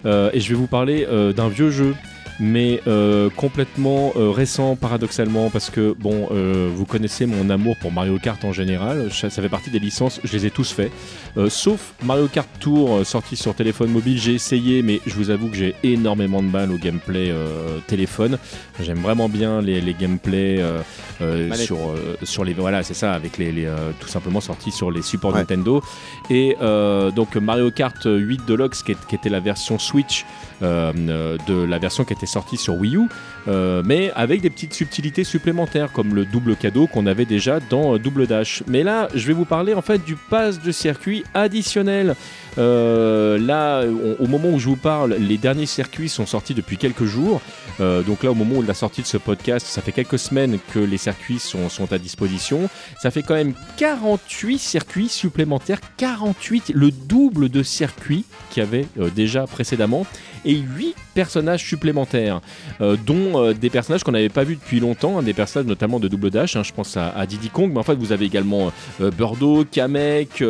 [0.05, 1.95] Euh, et je vais vous parler d'un vieux jeu
[2.39, 7.91] mais euh, complètement euh, récent paradoxalement parce que bon euh, vous connaissez mon amour pour
[7.91, 10.91] Mario Kart en général ça, fait partie des licences je les ai tous fait
[11.49, 15.55] sauf Mario Kart Tour sorti sur téléphone mobile j'ai essayé mais je vous avoue que
[15.55, 17.31] j'ai énormément de mal au gameplay
[17.87, 18.37] téléphone.
[18.79, 20.63] J'aime vraiment bien les, les gameplays
[21.55, 21.77] sur,
[22.23, 23.67] sur les voilà c'est ça avec les,
[23.99, 25.81] tout simplement sortis sur les supports Nintendo.
[26.29, 26.55] Et
[27.15, 30.25] donc Mario Kart 8 Deluxe qui, qui était la version Switch
[30.61, 33.07] de la version qui était sorti sur Wii U,
[33.47, 37.95] euh, mais avec des petites subtilités supplémentaires, comme le double cadeau qu'on avait déjà dans
[37.95, 38.63] euh, Double Dash.
[38.67, 42.15] Mais là, je vais vous parler en fait du pass de circuit additionnel.
[42.57, 43.83] Euh, là,
[44.19, 47.41] au moment où je vous parle, les derniers circuits sont sortis depuis quelques jours.
[47.79, 50.79] donc là, au moment de la sortie de ce podcast, ça fait quelques semaines que
[50.79, 52.67] les circuits sont, à disposition.
[52.99, 58.87] Ça fait quand même 48 circuits supplémentaires, 48, le double de circuits qu'il y avait
[59.15, 60.07] déjà précédemment,
[60.43, 62.41] et 8 personnages supplémentaires,
[62.79, 66.07] dont euh, des personnages qu'on n'avait pas vus depuis longtemps, hein, des personnages notamment de
[66.07, 68.71] Double Dash, hein, je pense à, Diddy Kong, mais en fait vous avez également
[69.01, 70.43] euh, Burdo, Kamek,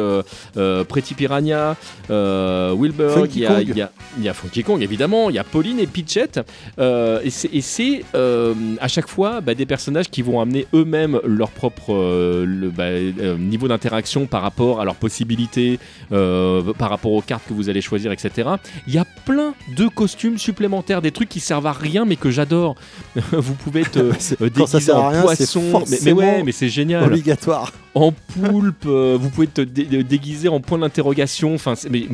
[0.88, 1.76] Pretty Piranha,
[2.10, 6.40] Wilbur, il y, a, y, a, Funky Kong évidemment, il y a Pauline et Pitchette,
[6.80, 11.94] et c'est à chaque fois bah, des personnages qui vont amener eux-mêmes leur propre
[12.46, 12.92] le, bah,
[13.38, 15.80] niveau d'interaction par rapport à leurs possibilités,
[16.10, 18.50] par rapport aux cartes que vous allez choisir, etc.
[18.88, 22.32] Il y a plein de costumes supplémentaires, des trucs qui servent à rien mais que
[22.32, 22.67] j'adore.
[23.32, 24.00] vous pouvez te
[24.42, 27.04] euh, déguiser en poisson, mais, ouais, mais c'est génial.
[27.04, 27.72] Obligatoire.
[27.94, 31.56] En poulpe, euh, vous pouvez te déguiser en point d'interrogation.
[31.56, 32.08] Enfin, mais,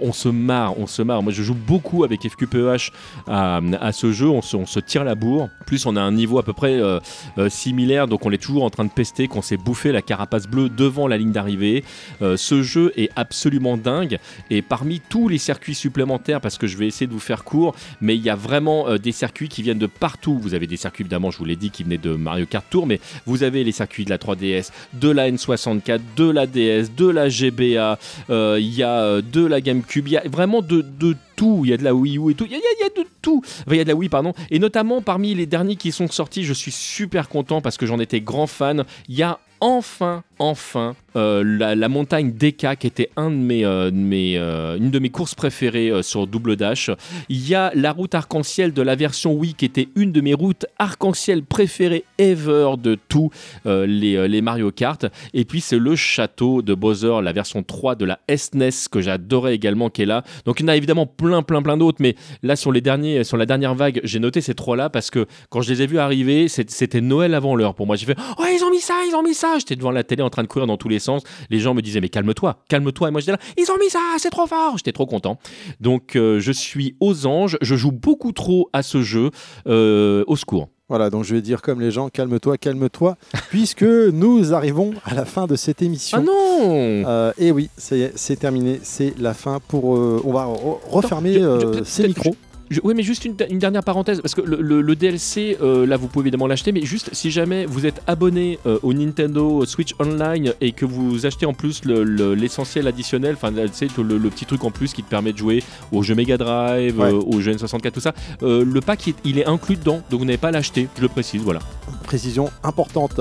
[0.00, 1.22] on se marre, on se marre.
[1.22, 2.92] Moi, je joue beaucoup avec FQPEH
[3.26, 4.28] à, à ce jeu.
[4.28, 5.48] On se, on se, tire la bourre.
[5.66, 7.00] Plus, on a un niveau à peu près euh,
[7.48, 10.68] similaire, donc on est toujours en train de pester qu'on s'est bouffé la carapace bleue
[10.68, 11.84] devant la ligne d'arrivée.
[12.20, 14.18] ce jeu est absolument dingue.
[14.50, 17.74] Et parmi tous les circuits supplémentaires, parce que je vais essayer de vous faire court,
[18.00, 20.38] mais il y a vraiment euh, des circuits qui viennent de partout.
[20.38, 22.86] Vous avez des circuits, évidemment, je vous l'ai dit, qui venaient de Mario Kart Tour,
[22.86, 27.08] mais vous avez les circuits de la 3DS, de la N64, de la DS, de
[27.08, 27.98] la GBA,
[28.30, 31.62] euh, il y a euh, de la GameCube, il y a vraiment de, de tout.
[31.64, 32.46] Il y a de la Wii U et tout.
[32.46, 32.58] Il y, a,
[32.96, 33.42] de tout.
[33.68, 34.32] il y a de la Wii, pardon.
[34.50, 37.98] Et notamment parmi les derniers qui sont sortis, je suis super content parce que j'en
[37.98, 38.84] étais grand fan.
[39.08, 44.76] Il y a enfin, enfin, euh, la, montagne DK qui était de mes, euh, euh,
[44.76, 46.90] une de mes courses préférées sur Double Dash.
[47.28, 50.34] Il y a la route arc-en-ciel de la version Wii qui était une de mes
[50.34, 53.30] routes arc-en-ciel préférées ever de tous
[53.64, 55.06] les, les, Mario Kart.
[55.32, 59.00] Et puis c'est le château de Bowser, la version 3 de la SNES e que
[59.00, 60.24] j'adorais également qui est là.
[60.44, 63.24] Donc il y en a évidemment plein plein plein d'autres, mais là sur les derniers,
[63.24, 65.86] sur la dernière vague, j'ai noté ces trois là parce que quand je les ai
[65.86, 67.96] vus arriver, c'était Noël avant l'heure pour moi.
[67.96, 69.58] J'ai fait oh ils ont mis ça, ils ont mis ça.
[69.58, 71.22] J'étais devant la télé en train de courir dans tous les sens.
[71.50, 73.08] Les gens me disaient mais calme-toi, calme-toi.
[73.08, 74.76] Et moi j'étais là, ils ont mis ça, c'est trop fort.
[74.76, 75.38] J'étais trop content.
[75.80, 77.58] Donc euh, je suis aux anges.
[77.60, 79.30] Je joue beaucoup trop à ce jeu.
[79.66, 80.68] Euh, au secours.
[80.88, 83.16] Voilà, donc je vais dire comme les gens, calme-toi, calme-toi,
[83.48, 86.18] puisque nous arrivons à la fin de cette émission.
[86.20, 89.84] Ah non euh, Et oui, c'est terminé, c'est la fin pour...
[89.84, 90.44] on va
[90.90, 91.40] refermer
[91.84, 92.36] ces micros
[92.82, 96.46] oui, mais juste une, dernière parenthèse, parce que le, DLC, euh, là, vous pouvez évidemment
[96.46, 100.84] l'acheter, mais juste si jamais vous êtes abonné euh, au Nintendo Switch Online et que
[100.84, 105.10] vous achetez en plus l'essentiel additionnel, enfin, le, le, petit truc en plus qui te
[105.10, 105.62] permet de jouer
[105.92, 109.76] aux jeux Mega Drive, euh, aux jeux N64, tout ça, le pack, il est inclus
[109.76, 111.60] dedans, donc vous n'avez pas à l'acheter, je le précise, voilà.
[112.04, 113.20] Précision importante.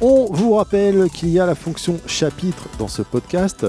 [0.00, 3.66] On vous rappelle qu'il y a la fonction chapitre dans ce podcast.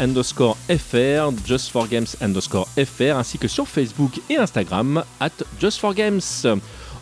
[0.00, 5.78] underscore FR, Just for Games underscore FR, ainsi que sur Facebook et Instagram at Just
[5.78, 6.20] for Games.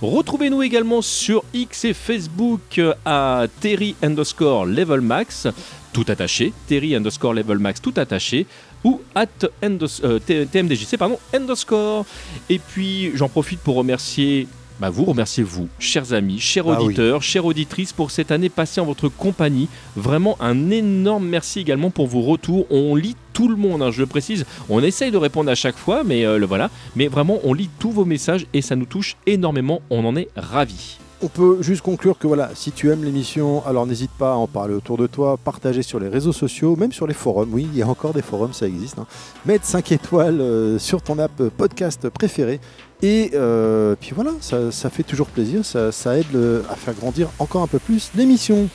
[0.03, 5.46] Retrouvez-nous également sur X et Facebook à Terry underscore level max,
[5.92, 8.46] tout attaché, Terry underscore level max, tout attaché
[8.82, 9.28] ou at
[9.62, 12.05] euh, tmdjc pardon, underscore.
[12.50, 14.48] Et puis j'en profite pour remercier
[14.82, 18.80] bah vous, remerciez vous, chers amis, chers ah auditeurs, chères auditrices, pour cette année passée
[18.80, 19.68] en votre compagnie.
[19.94, 22.66] Vraiment un énorme merci également pour vos retours.
[22.68, 24.44] On lit tout le monde, hein, je le précise.
[24.68, 26.68] On essaye de répondre à chaque fois, mais euh, le voilà.
[26.96, 29.82] Mais vraiment, on lit tous vos messages et ça nous touche énormément.
[29.88, 33.86] On en est ravis on peut juste conclure que voilà, si tu aimes l'émission, alors
[33.86, 37.06] n'hésite pas à en parler autour de toi, partager sur les réseaux sociaux, même sur
[37.06, 37.50] les forums.
[37.52, 38.98] Oui, il y a encore des forums, ça existe.
[38.98, 39.06] Hein.
[39.46, 42.60] Mettre 5 étoiles euh, sur ton app podcast préféré.
[43.03, 46.26] Et euh, puis voilà, ça, fait toujours plaisir, ça, aide
[46.70, 48.68] à faire grandir encore un peu plus l'émission.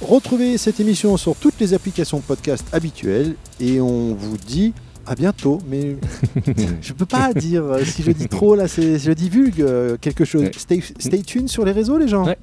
[0.00, 4.74] Retrouvez cette émission sur toutes les applications podcast habituelles et on vous dit
[5.06, 5.96] à bientôt, mais
[6.80, 10.24] je peux pas dire euh, si je dis trop là, c'est je divulgue euh, quelque
[10.24, 10.50] chose.
[10.56, 12.24] Stay, stay tuned sur les réseaux, les gens.
[12.24, 12.38] Ouais,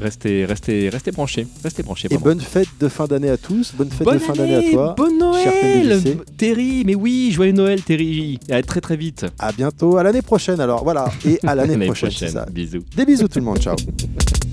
[0.00, 2.08] restez, restez, restez branchés, restez branchés.
[2.10, 4.94] Et bonne fête de fin d'année à tous, bonne fête de fin d'année à toi.
[4.96, 6.00] Bonne Noël,
[6.36, 6.82] Terry.
[6.86, 8.38] Mais oui, joyeux Noël, Terry.
[8.50, 9.26] À très très vite.
[9.38, 10.84] À bientôt, à l'année prochaine alors.
[10.84, 12.10] Voilà, et à l'année prochaine.
[12.10, 12.30] prochaine.
[12.30, 12.46] Ça.
[12.50, 12.84] Bisous.
[12.96, 13.76] Des bisous tout le monde, ciao.